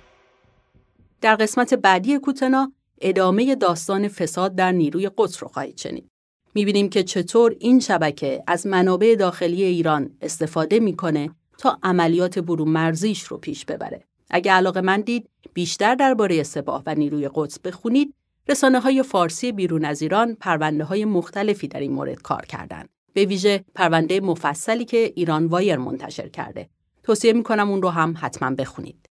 در 1.21 1.35
قسمت 1.35 1.73
بعدی 1.73 2.19
کوتنا 2.19 2.71
ادامه 3.01 3.55
داستان 3.55 4.07
فساد 4.07 4.55
در 4.55 4.71
نیروی 4.71 5.09
قدس 5.17 5.43
رو 5.43 5.49
خواهید 5.49 5.77
شنید. 5.77 6.09
می‌بینیم 6.55 6.89
که 6.89 7.03
چطور 7.03 7.55
این 7.59 7.79
شبکه 7.79 8.43
از 8.47 8.67
منابع 8.67 9.15
داخلی 9.19 9.63
ایران 9.63 10.11
استفاده 10.21 10.79
می‌کنه 10.79 11.29
تا 11.57 11.79
عملیات 11.83 12.39
برون 12.39 12.67
مرزیش 12.69 13.23
رو 13.23 13.37
پیش 13.37 13.65
ببره. 13.65 14.03
اگه 14.29 14.51
علاقه 14.51 14.81
من 14.81 15.01
دید 15.01 15.29
بیشتر 15.53 15.95
درباره 15.95 16.43
سپاه 16.43 16.83
و 16.85 16.95
نیروی 16.95 17.29
قدس 17.33 17.59
بخونید، 17.59 18.13
رسانه 18.49 18.79
های 18.79 19.03
فارسی 19.03 19.51
بیرون 19.51 19.85
از 19.85 20.01
ایران 20.01 20.35
پرونده 20.35 20.83
های 20.83 21.05
مختلفی 21.05 21.67
در 21.67 21.79
این 21.79 21.91
مورد 21.91 22.21
کار 22.21 22.45
کردند. 22.45 22.89
به 23.13 23.25
ویژه 23.25 23.65
پرونده 23.75 24.19
مفصلی 24.19 24.85
که 24.85 25.13
ایران 25.15 25.45
وایر 25.45 25.77
منتشر 25.77 26.27
کرده. 26.29 26.69
توصیه 27.03 27.33
می‌کنم 27.33 27.69
اون 27.69 27.81
رو 27.81 27.89
هم 27.89 28.15
حتما 28.17 28.55
بخونید. 28.55 29.08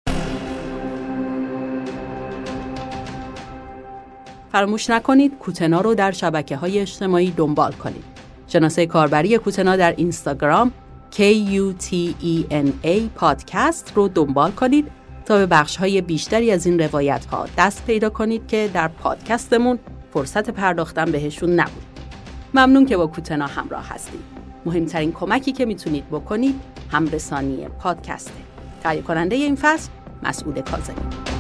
فراموش 4.56 4.90
نکنید 4.90 5.38
کوتنا 5.38 5.82
رو 5.82 5.96
در 5.96 6.12
شبکه 6.12 6.58
های 6.58 6.80
اجتماعی 6.80 7.32
دنبال 7.32 7.72
کنید. 7.72 8.04
شناسه 8.48 8.86
کاربری 8.86 9.38
کوتنا 9.38 9.76
در 9.76 9.94
اینستاگرام 9.98 10.72
KUTENA 11.12 13.00
پادکست 13.16 13.92
رو 13.96 14.08
دنبال 14.08 14.52
کنید 14.52 14.88
تا 15.26 15.38
به 15.38 15.46
بخش 15.46 15.78
های 15.78 16.02
بیشتری 16.02 16.52
از 16.52 16.66
این 16.66 16.80
روایت 16.80 17.26
ها 17.26 17.48
دست 17.58 17.86
پیدا 17.86 18.10
کنید 18.10 18.48
که 18.48 18.70
در 18.74 18.88
پادکستمون 18.88 19.80
فرصت 20.14 20.50
پرداختن 20.50 21.12
بهشون 21.12 21.50
نبود. 21.60 21.84
ممنون 22.54 22.86
که 22.86 22.98
با 22.98 23.08
کوتنا 23.08 23.48
همراه 23.48 23.90
هستید. 23.90 24.22
مهمترین 24.66 25.12
کمکی 25.12 25.52
که 25.52 25.66
می‌تونید 25.66 26.10
بکنید 26.10 26.56
همرسانی 26.92 27.68
پادکسته. 27.80 28.32
تهیه 28.84 29.02
کننده 29.02 29.36
این 29.36 29.56
فصل 29.56 29.90
مسعود 30.24 30.60
کاظمی 30.60 31.35